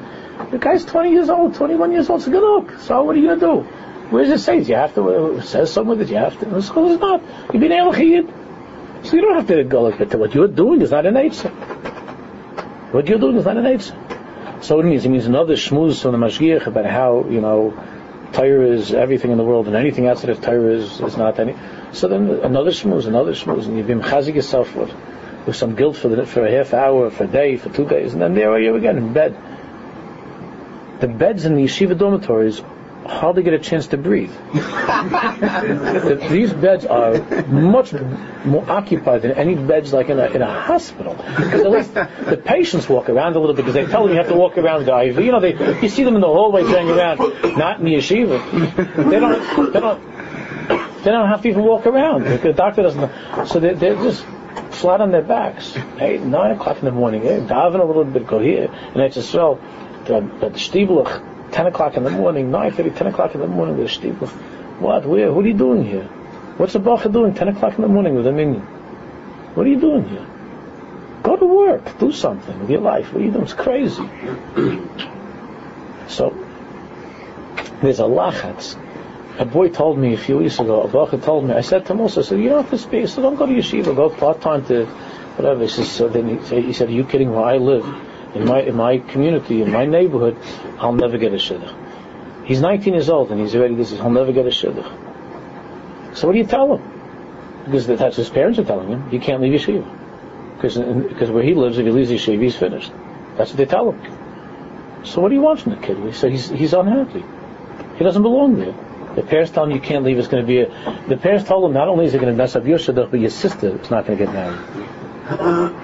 [0.51, 2.22] The guy's 20 years old, 21 years old.
[2.22, 2.80] So good look.
[2.80, 3.68] So what are you gonna do?
[4.11, 4.61] Where does it say?
[4.61, 5.03] You have to?
[5.03, 6.47] Uh, it says somewhere that you have to.
[6.47, 7.22] The school not.
[7.53, 9.07] You've been elchiyid.
[9.07, 10.18] So you don't have to go like that.
[10.18, 11.51] What you're doing is not a nature.
[12.92, 13.94] What you're doing is not a nature.
[14.62, 15.05] So it means?
[15.05, 17.74] It means another shmuz from the Mashgiach about how you know
[18.33, 21.55] Torah is everything in the world, and anything outside of Torah is, is not any.
[21.93, 24.93] So then another shmuz, another shmuz, and you've been chazik yourself with,
[25.47, 28.12] with some guilt for the, for a half hour, for a day, for two days,
[28.12, 29.37] and then there you are again in bed.
[31.01, 32.62] The beds in the yeshiva dormitories
[33.09, 34.30] hardly get a chance to breathe.
[36.30, 37.92] These beds are much
[38.44, 41.14] more occupied than any beds like in a, in a hospital.
[41.14, 44.18] Because at least the patients walk around a little bit because they tell them you
[44.18, 45.18] have to walk around the IV.
[45.18, 47.18] You know, they you see them in the hallway going around,
[47.57, 48.38] not in the yeshiva.
[49.11, 50.16] They don't they don't
[51.04, 52.24] they don't have to even walk around.
[52.24, 53.46] The doctor doesn't.
[53.46, 54.24] So they're, they're just
[54.72, 55.76] flat on their backs.
[55.98, 57.22] Eight, nine o'clock in the morning.
[57.22, 59.61] Hey, diving a little bit, go here, and it's just well,
[60.07, 60.59] the, the
[61.57, 64.26] 10 o'clock in the morning, 9.30, 10 o'clock in the morning with a steeple.
[64.78, 65.07] What?
[65.07, 65.32] Where?
[65.32, 66.04] What are you doing here?
[66.59, 68.61] What's the bacha doing 10 o'clock in the morning with a minyan?
[69.54, 70.26] What are you doing here?
[71.22, 71.98] Go to work.
[71.98, 73.11] Do something with your life.
[73.11, 73.44] What are you doing?
[73.44, 74.07] It's crazy.
[76.09, 76.36] so,
[77.80, 78.76] there's a lachatz.
[79.38, 81.94] A boy told me a few weeks ago, a bacha told me, I said to
[81.94, 83.09] him also, I said, you don't have to speak.
[83.09, 85.62] So don't go to yeshiva, go part-time to whatever.
[85.62, 87.30] He says, so then he, he said, are you kidding?
[87.30, 87.86] Where I live,
[88.37, 90.37] in my in my community, in my neighborhood,
[90.78, 91.74] I'll never get a shidduch.
[92.45, 93.91] He's 19 years old and he's already this.
[93.91, 96.16] He'll never get a shidduch.
[96.16, 97.62] So what do you tell him?
[97.64, 99.11] Because that's his parents are telling him.
[99.11, 99.84] He can't leave yeshiva.
[100.57, 102.93] Because because where he lives, if he leaves yeshiva, he's finished.
[103.37, 105.05] That's what they tell him.
[105.05, 105.99] So what do you want from the kid?
[105.99, 107.24] He said he's he's unhappy.
[107.97, 108.74] He doesn't belong there.
[109.16, 110.18] The parents tell him you can't leave.
[110.18, 111.05] It's going to be a.
[111.09, 113.20] The parents told him not only is it going to mess up your shidduch, but
[113.20, 114.61] your sister is not going to get married.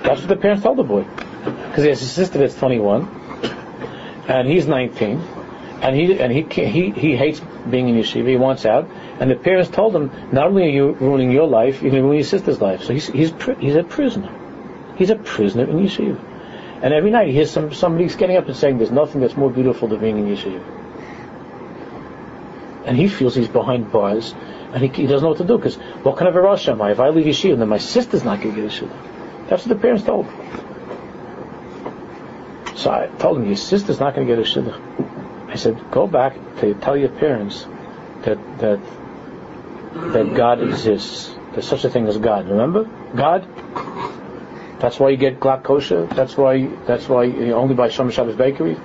[0.05, 1.05] That's what the parents told the boy
[1.45, 3.09] because he has a sister that's 21,
[4.29, 5.19] and he's 19,
[5.83, 8.29] and he and he he he hates being in yeshiva.
[8.29, 8.89] He wants out,
[9.21, 12.07] and the parents told him, not only are you ruining your life, you're going to
[12.07, 12.85] ruin your sister's life.
[12.85, 14.33] So he's he's he's a prisoner.
[14.97, 16.21] He's a prisoner in yeshiva.
[16.83, 19.51] And every night he hears some somebody's getting up and saying, "There's nothing that's more
[19.51, 20.63] beautiful than being in yeshiva."
[22.87, 24.35] And he feels he's behind bars,
[24.73, 26.81] and he, he doesn't know what to do because what kind of a rush am
[26.83, 26.93] I?
[26.93, 29.49] If I leave yeshiva, then my sister's not going to get yeshiva.
[29.49, 30.27] That's what the parents told.
[30.27, 30.72] Him.
[32.77, 35.51] So I told him, your sister's not going to get a shidduch.
[35.51, 37.67] I said, go back to tell your parents
[38.23, 38.81] that that
[39.93, 41.35] that God exists.
[41.53, 42.49] There's such a thing as God.
[42.49, 43.47] Remember, God.
[44.81, 46.07] That's why you get glatt kosher.
[46.07, 46.67] That's why.
[46.87, 48.77] That's why you only buy Shom Shabbos bakery.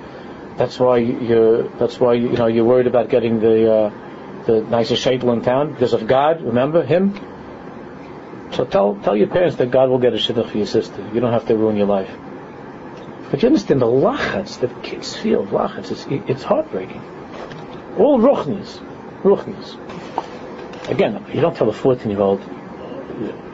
[0.56, 1.62] That's why you're.
[1.62, 5.72] That's why you know you're worried about getting the uh, the nicest shaitel in town
[5.72, 6.42] because of God.
[6.42, 7.18] Remember Him.
[8.52, 11.08] So tell tell your parents that God will get a shidduch for your sister.
[11.14, 12.10] You don't have to ruin your life.
[13.30, 17.02] But you understand the lachats that kids feel, lachats, it's, it's heartbreaking.
[17.98, 18.78] All ruchnis,
[19.22, 19.76] ruchnis.
[20.88, 22.40] Again, you don't tell a 14 year old,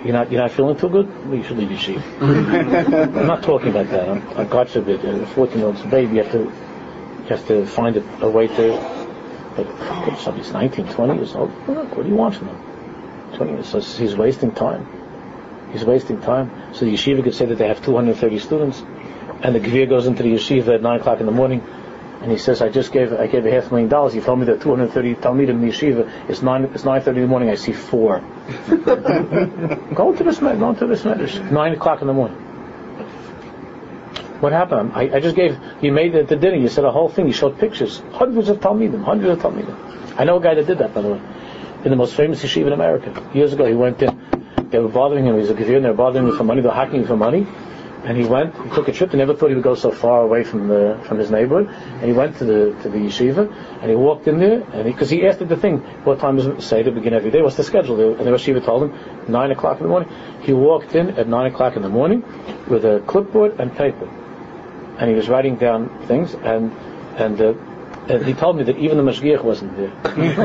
[0.05, 1.27] you're not, you're not feeling too good?
[1.27, 1.99] Well, you should leave sheep.
[2.21, 4.09] I'm not talking about that.
[4.09, 7.67] I'm, God forbid, a 14 year old's a baby, you have to, you have to
[7.67, 9.05] find a, a way to,
[9.57, 13.35] but somebody's 19, 20 years old, look, what do you want from him?
[13.37, 14.87] 20 years, so he's wasting time.
[15.73, 16.73] He's wasting time.
[16.75, 18.85] So the yeshiva could say that they have 230 students,
[19.45, 21.63] and the Gvir goes into the yeshiva at 9 o'clock in the morning,
[22.23, 24.15] and he says, I just gave, I gave a half million dollars.
[24.15, 27.27] He told me that 230 Talmidim in the yeshiva, it's 9, it's 9.30 in the
[27.27, 28.21] morning, I see four.
[29.95, 30.59] go to this, man.
[30.59, 31.51] go to this medrash.
[31.51, 32.39] 9 o'clock in the morning.
[34.41, 34.93] What happened?
[34.95, 37.27] I, I just gave, you made it at the dinner, you said a whole thing,
[37.27, 38.03] you showed pictures.
[38.13, 40.19] Hundreds of Talmidim, hundreds of Talmidim.
[40.19, 41.21] I know a guy that did that, by the way,
[41.85, 43.31] in the most famous yeshiva in America.
[43.35, 45.93] Years ago, he went in, they were bothering him, he was a Gvir, they were
[45.93, 47.47] bothering him for money, they were hacking him for money.
[48.05, 49.13] And he went, he took a trip.
[49.13, 51.69] He never thought he would go so far away from the from his neighborhood.
[51.69, 53.51] And he went to the to the yeshiva,
[53.81, 56.47] and he walked in there, and because he, he, asked the thing, what time does
[56.47, 57.41] it say to begin every day?
[57.41, 57.99] What's the schedule?
[58.19, 60.11] And the yeshiva told him nine o'clock in the morning.
[60.43, 62.23] He walked in at nine o'clock in the morning
[62.69, 64.07] with a clipboard and paper,
[64.99, 66.73] and he was writing down things, and
[67.17, 67.55] and uh,
[68.09, 69.91] and he told me that even the Mashgiach wasn't there.
[70.05, 70.37] and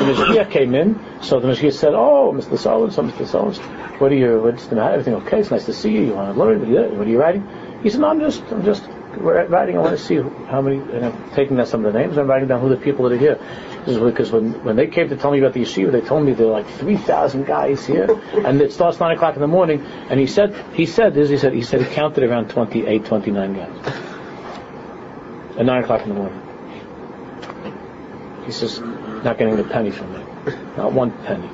[0.00, 2.58] the Mashgiach came in, so the Mashgiach said, "Oh, Mr.
[2.58, 3.26] So so, Mr.
[3.26, 3.50] So
[3.98, 4.40] what are you?
[4.40, 4.92] What's the matter?
[4.92, 5.40] Everything okay?
[5.40, 6.02] It's nice to see you.
[6.06, 6.60] You want to learn?
[6.60, 7.46] What are you, what are you writing?"
[7.82, 8.84] He said, "No, I'm just, I'm just
[9.18, 9.76] writing.
[9.76, 10.76] I want to see how many.
[10.76, 12.16] And I'm taking down some of the names.
[12.16, 13.38] I'm writing down who the people that are here.
[13.84, 16.46] Because when when they came to tell me about the yeshiva, they told me there
[16.46, 19.84] are like three thousand guys here, and it starts nine o'clock in the morning.
[19.84, 21.28] And he said he said this.
[21.28, 24.07] He said he said he counted around 28, 29 guys
[25.58, 26.40] at nine o'clock in the morning.
[28.46, 30.24] He says not getting a penny from me,
[30.76, 31.48] not one penny.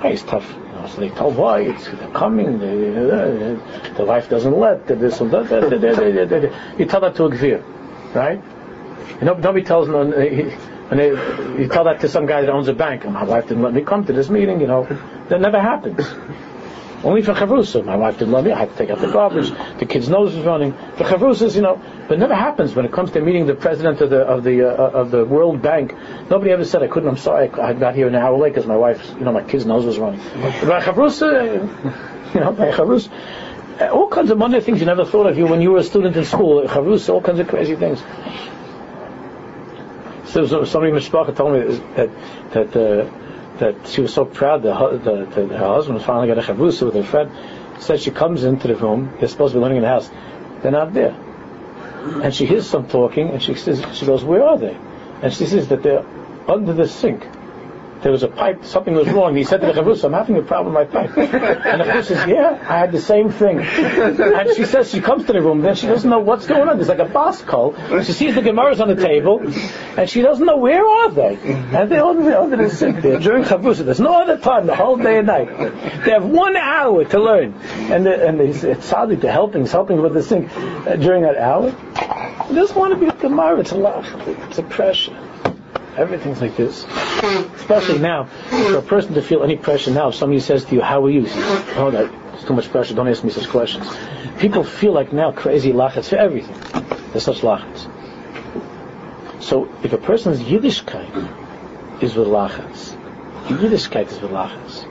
[0.00, 0.46] Hey, it's tough.
[0.88, 2.60] So they told why it's coming.
[2.60, 4.86] The wife doesn't let.
[4.86, 6.52] This and that.
[6.78, 7.62] You tell that to a gvir,
[8.14, 8.40] right?
[9.20, 10.02] You know, nobody tells no.
[10.02, 10.14] Uh,
[10.90, 11.08] and they,
[11.60, 13.04] you tell that to some guy that owns a bank.
[13.04, 14.60] My wife didn't let me come to this meeting.
[14.60, 14.84] You know,
[15.28, 16.06] that never happens.
[17.04, 17.84] Only for chavrusa.
[17.84, 18.50] My wife didn't let me.
[18.50, 19.50] I had to take out the garbage.
[19.78, 20.72] The kid's nose was running.
[20.72, 24.10] For chavrusas, you know, but never happens when it comes to meeting the president of
[24.10, 25.94] the of the uh, of the World Bank.
[26.28, 27.08] Nobody ever said I couldn't.
[27.08, 27.50] I'm sorry.
[27.50, 29.96] I got here an hour late because my wife's, you know, my kid's nose was
[29.98, 30.18] running.
[30.18, 33.10] By chavrusa, you know, by chavrusa,
[33.80, 35.84] uh, all kinds of Monday things you never thought of you when you were a
[35.84, 36.64] student in school.
[36.64, 38.00] Chavrusa, all kinds of crazy things.
[40.30, 42.10] So, so somebody mishpacha told me that
[42.50, 42.76] that.
[42.76, 43.27] Uh,
[43.58, 46.42] that she was so proud that her, the, the, her husband was finally got a
[46.42, 47.30] chavrusa with her friend.
[47.80, 49.14] Said she comes into the room.
[49.18, 50.10] They're supposed to be learning in the house.
[50.62, 51.12] They're not there.
[52.22, 54.76] And she hears some talking, and she says, she goes, "Where are they?"
[55.22, 56.04] And she says that they're
[56.48, 57.26] under the sink
[58.02, 59.34] there was a pipe, something was wrong.
[59.34, 61.16] He said to the Chavrusa, I'm having a problem with my pipe.
[61.16, 63.60] And the Chavrusa says, yeah, I had the same thing.
[63.60, 66.76] And she says, she comes to the room, then she doesn't know what's going on.
[66.76, 67.74] There's like a boss call.
[68.02, 69.40] She sees the Gemaras on the table,
[69.98, 71.36] and she doesn't know where are they.
[71.36, 73.84] And they're under, the sink there during Chavrusa.
[73.84, 75.48] There's no other time, the whole day and night.
[76.04, 77.54] They have one hour to learn.
[77.92, 81.36] And, the, and it's sadly to helping, it's helping with the sink uh, during that
[81.36, 81.68] hour.
[81.68, 85.16] It doesn't want to be a Gemara, it's a love, it's a pressure.
[85.98, 86.84] Everything's like this.
[87.56, 90.80] Especially now, for a person to feel any pressure now, if somebody says to you,
[90.80, 91.24] how are you?
[91.74, 93.84] Oh, that's too much pressure, don't ask me such questions.
[94.38, 96.54] People feel like now crazy lachats for everything.
[97.10, 97.92] There's such lachats.
[99.42, 102.96] So if a person's Yiddishkeit is with lachats,
[103.46, 104.86] Yiddishkeit is with lachats.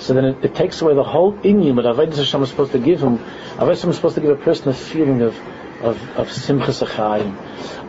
[0.00, 2.78] So then it, it, takes away the whole inyan that Avodah Hashem is supposed to
[2.78, 3.18] give him.
[3.58, 5.36] Hashem is supposed to give a person a feeling of
[5.82, 6.82] of of simchas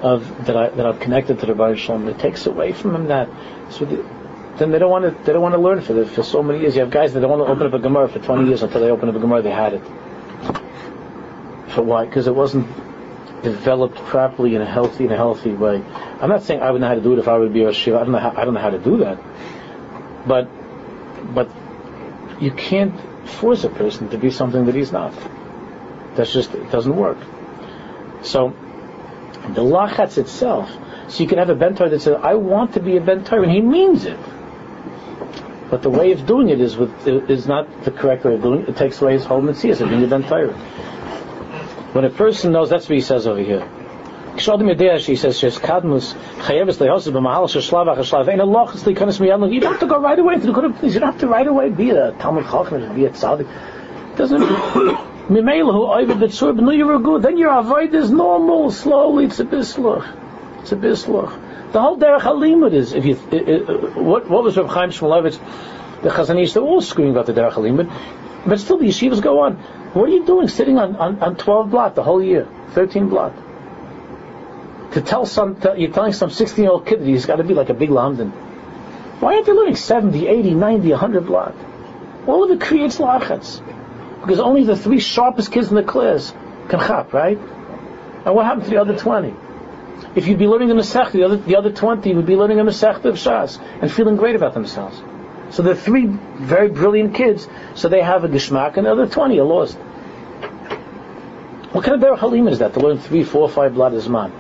[0.02, 2.08] of that I that I'm connected to the Baruch Shalom.
[2.08, 3.30] It takes away from him that.
[3.72, 4.06] So the,
[4.58, 6.60] then they don't want to they don't want to learn for the, for so many
[6.62, 6.76] years.
[6.76, 8.82] You have guys that don't want to open up a Gemara for 20 years until
[8.82, 9.84] they open up a Gemara they had it.
[11.70, 12.06] For why?
[12.06, 12.68] Because it wasn't
[13.44, 15.84] developed properly in a healthy in a healthy way.
[16.22, 17.74] I'm not saying I would know how to do it if I would be a
[17.74, 17.98] shiva.
[17.98, 19.20] I don't know how, I don't know how to do that.
[20.28, 20.50] But
[21.34, 21.50] but
[22.40, 22.94] you can't
[23.28, 25.14] force a person to be something that he's not.
[26.16, 27.18] That's just it doesn't work.
[28.24, 28.54] So
[29.50, 30.72] the lachatz itself.
[31.10, 33.52] So you can have a bentor that says, "I want to be a bentor," and
[33.52, 34.18] he means it.
[35.70, 38.62] But the way of doing it is with is not the correct way of doing
[38.62, 38.70] it.
[38.70, 40.54] It takes away his whole mitzvah of being a bentor.
[41.94, 43.68] When a person knows, that's what he says over here.
[44.36, 44.40] He
[45.16, 49.82] says, "Shes kadmus chayeves lehosus b'mahal sheshlav achashlav ein aloch likanis miyad." You don't have
[49.82, 52.46] to go right away into the You don't have to right away be a talmud
[52.46, 53.48] chacham, be a tzaddik.
[54.16, 55.08] Doesn't.
[55.30, 55.48] Then
[57.38, 59.26] your avoid is normal, slowly.
[59.26, 60.06] It's a bislach.
[60.62, 61.72] It's a bislach.
[61.72, 64.92] The whole derech halimud is if you it, it, uh, what what was Reb Chaim
[64.92, 65.40] Shmulevitz,
[66.04, 67.90] the Chazon Ish, they're all screaming about the derech halimud,
[68.46, 69.56] but still the yeshivas go on.
[69.94, 73.34] What are you doing sitting on, on, on 12 blot the whole year, 13 blot?
[74.94, 77.44] To tell some, to, you're telling some 16 year old kid that he's got to
[77.44, 78.32] be like a big lamdan.
[79.20, 81.56] Why aren't they learning 70, 80, 90, 100 blot?
[82.28, 83.62] All of it creates lachats.
[84.24, 86.34] Because only the three sharpest kids in the class
[86.70, 87.38] can chop, right?
[87.38, 89.36] And what happened to the other 20?
[90.16, 92.64] If you'd be learning the Masech, the other, the other 20 would be learning a
[92.64, 95.02] Masech of Shas and feeling great about themselves.
[95.50, 99.38] So the three very brilliant kids, so they have a Geshmak, and the other 20
[99.40, 99.76] are lost.
[101.74, 104.32] What kind of Derech Halim is that, to learn three, four, five blood man?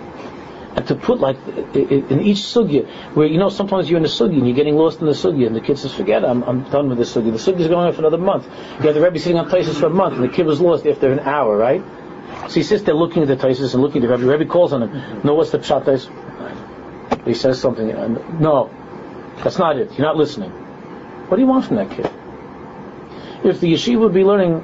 [0.76, 1.38] And to put like
[1.76, 5.00] in each sugya, where you know sometimes you're in the sugya and you're getting lost
[5.00, 7.52] in the sugya, and the kid says, "Forget, I'm, I'm done with the sugya." The
[7.52, 8.46] sugya is going on for another month.
[8.80, 10.88] You have the Rebbe sitting on places for a month, and the kid was lost
[10.88, 11.84] after an hour, right?
[12.48, 14.26] So he sits there looking at the Taisus and looking at the Rebbe.
[14.26, 15.22] The Rebbe calls on him.
[15.24, 16.10] No, what's the pshat is?
[17.26, 17.88] He says something.
[18.40, 18.70] No,
[19.44, 19.92] that's not it.
[19.92, 20.50] You're not listening.
[20.50, 22.10] What do you want from that kid?
[23.46, 24.64] If the yeshiva would be learning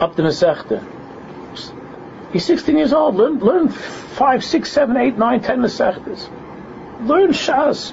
[0.00, 0.84] up to Masechta,
[2.32, 3.16] He's 16 years old.
[3.16, 7.06] Learn, learn 5, 6, 7, 8, 9, 10 Masechtas.
[7.06, 7.92] Learn Shas.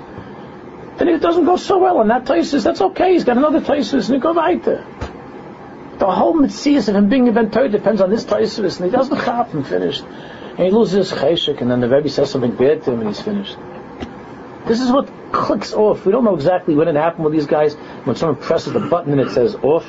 [0.98, 3.14] Then it doesn't go so well on that Taisus, that's okay.
[3.14, 4.86] He's got another Taisus and he go weiter.
[6.00, 9.18] The whole Mitzvah of him being a Ben depends on this Taisus and he doesn't
[9.18, 10.04] happen finished.
[10.04, 13.10] And he loses his cheshik and then the Rebbe says something bad to him and
[13.10, 13.58] he's finished.
[14.66, 16.06] This is what clicks off.
[16.06, 17.76] We don't know exactly when it happened with these guys.
[17.76, 19.86] When someone presses the button and it says off,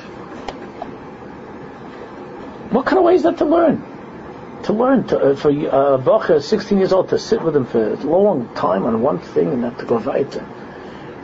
[2.71, 3.83] What kind of way is that to learn?
[4.65, 7.65] To learn to, uh, for uh, a bacher, 16 years old, to sit with him
[7.65, 10.41] for a long time on one thing and not to go weiter.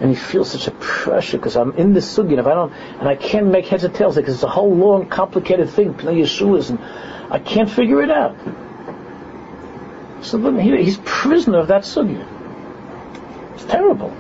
[0.01, 2.73] And he feels such a pressure because I'm in this sugi, and if I don't,
[2.73, 6.21] and I can't make heads or tails because it's a whole long, complicated thing, Pnei
[6.21, 6.79] Yehoshua's, and
[7.31, 8.37] I can't figure it out.
[10.23, 12.27] So he, he's prisoner of that sugi.
[13.55, 14.13] It's terrible.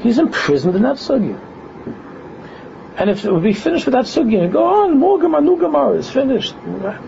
[0.00, 1.38] He's imprisoned in that sugi.
[3.00, 5.58] And if it would be finished with that sugi and go on, more Gemara, new
[5.58, 6.54] Gemara is finished.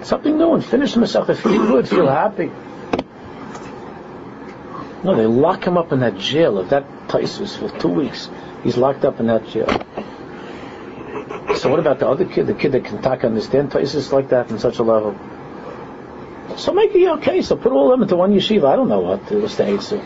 [0.04, 2.50] Something new and finish the Masechta, feel good, feel happy.
[5.04, 8.30] No, they lock him up in that jail of that Taisus for two weeks.
[8.64, 9.68] He's locked up in that jail.
[11.56, 14.50] So what about the other kid, the kid that can talk understand Taisus like that
[14.50, 15.14] in such a level?
[16.56, 17.42] So make it okay.
[17.42, 18.64] So put all of them into one yeshiva.
[18.64, 19.82] I don't know what the state.
[19.82, 20.02] So.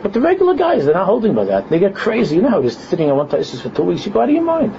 [0.00, 1.70] But the regular guys, they're not holding by that.
[1.70, 2.36] They get crazy.
[2.36, 4.06] You know how it is sitting on one Taisus for two weeks.
[4.06, 4.72] You go out of your mind.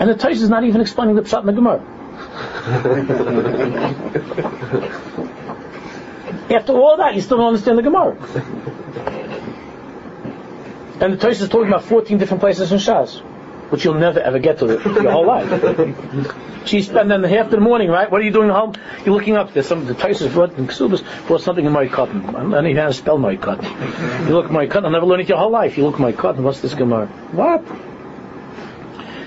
[0.00, 1.80] And the Tais is not even explaining the Pshat in the Gemara.
[6.50, 8.16] After all that, you still don't understand the Gemara.
[11.00, 13.20] And the Tais is talking about 14 different places in Shas,
[13.70, 15.48] which you'll never ever get to your whole life.
[16.64, 18.10] She spent then half of the morning, right?
[18.10, 18.74] What are you doing at home?
[19.04, 19.52] You're looking up.
[19.52, 22.28] There's some the Tais brought in Ksubas brought something in Moed Katan.
[22.28, 24.28] I don't even know how to spell Moed Katan.
[24.28, 24.84] You look at Moed Katan.
[24.84, 25.76] I'll never learn it your whole life.
[25.76, 26.40] You look at Moed Katan.
[26.40, 27.06] What's this Gemara?
[27.32, 27.89] What?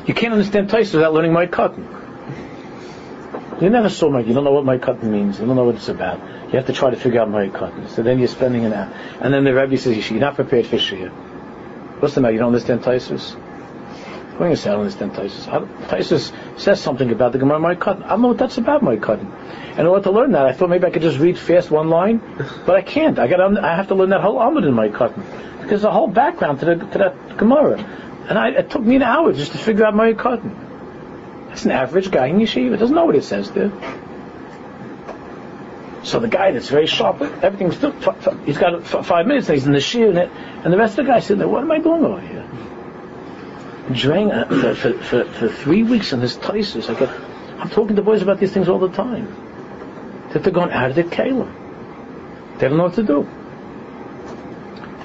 [0.06, 2.02] You can't understand Taisa without learning Moed Katan.
[3.62, 4.20] You never saw my.
[4.20, 5.40] You don't know what Moed Katan means.
[5.40, 6.20] You don't know what it's about.
[6.48, 7.88] You have to try to figure out Moed Katan.
[7.90, 10.76] So then you're spending an hour, and then the Rebbe says you're not prepared for
[10.76, 11.10] Shiur.
[12.02, 12.34] What's the matter?
[12.34, 13.36] You don't understand Taisus?
[14.34, 14.72] What do you say?
[14.72, 15.46] I don't understand Taisus.
[15.88, 18.04] Taisus says something about the Gemara Moed Katan.
[18.04, 19.32] I don't know what that's about Moed Katan.
[19.72, 21.90] And in order to learn that, I thought maybe I could just read fast one
[21.90, 22.22] line,
[22.66, 23.18] but I can't.
[23.20, 23.40] I got.
[23.64, 25.24] I have to learn that whole Amud in my cotton
[25.62, 27.80] because a whole background to the to that Gemara.
[28.30, 31.50] And I, it took me an hour just to figure out Moed Katan.
[31.50, 32.80] That's an average guy in yeshiva.
[32.80, 33.72] Doesn't know what it says there.
[36.04, 37.92] So the guy that's very sharp, everything's still,
[38.46, 41.12] he's got five minutes, and he's in the shear, and, and the rest of the
[41.12, 42.46] guys sitting there, what am I doing over here?
[43.94, 47.10] During, uh, for, for, for, for, three weeks in this Taisus, I get,
[47.60, 49.28] I'm talking to boys about these things all the time.
[50.34, 51.46] That they're going out of their kala.
[52.58, 53.24] They don't know what to do.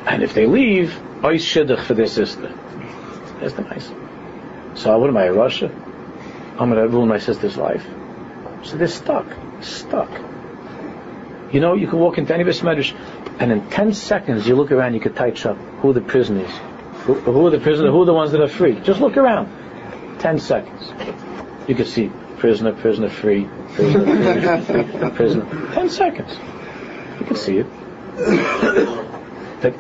[0.06, 2.52] And if they leave, ice shidduch for their sister.
[3.40, 3.90] That's the nice.
[4.74, 5.70] So what am I, Russia?
[6.58, 7.84] I'm going to ruin my sister's life.
[8.64, 9.26] So they're stuck.
[9.60, 10.10] Stuck.
[11.52, 12.94] You know, you can walk into any Beis Medrash,
[13.40, 16.50] and in 10 seconds you look around, you can touch up who the prisoners,
[17.04, 18.78] who, who are the prisoners, who are the ones that are free.
[18.80, 19.48] Just look around.
[20.20, 20.92] 10 seconds.
[21.68, 25.74] You can see prisoner, prisoner free, prisoner, prisoner, prisoner.
[25.74, 26.38] 10 seconds.
[27.20, 27.66] You can see it.
[29.60, 29.74] The,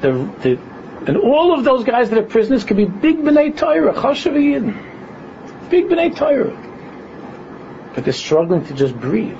[0.00, 0.73] the, the
[1.06, 4.32] and all of those guys that are prisoners could be big b'nai Torah, chashav
[5.68, 7.92] big b'nai Torah.
[7.94, 9.38] But they're struggling to just breathe.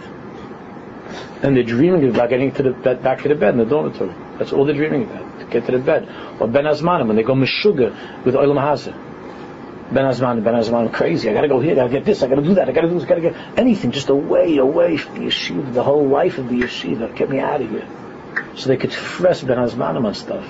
[1.43, 4.15] And they're dreaming about getting to the bed, back to the bed in the dormitory.
[4.39, 6.09] That's all they're dreaming about, to get to the bed.
[6.39, 8.93] Or Ben Azmanim, when they go meshuga with Olam Hazah.
[9.93, 11.31] Ben Azman, Ben Azman, crazy.
[11.31, 12.95] I gotta go here, I gotta get this, I gotta do that, I gotta do
[12.95, 16.49] this, I gotta get anything, just away, away from the yeshiva, the whole life of
[16.49, 17.15] the yeshiva.
[17.17, 17.87] Get me out of here.
[18.57, 20.45] So they could fresh Ben Azmanim on stuff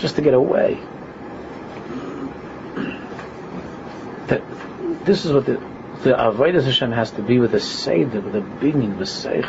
[0.00, 0.80] just to get away.
[4.26, 4.42] That
[5.04, 5.60] this is what the
[6.02, 9.46] the Avodah Hashem has to be with a seder, with a being, with a seich.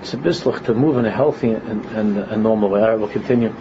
[0.00, 2.82] It's a bislach to move in a healthy and, and, and normal way.
[2.82, 3.52] I will continue.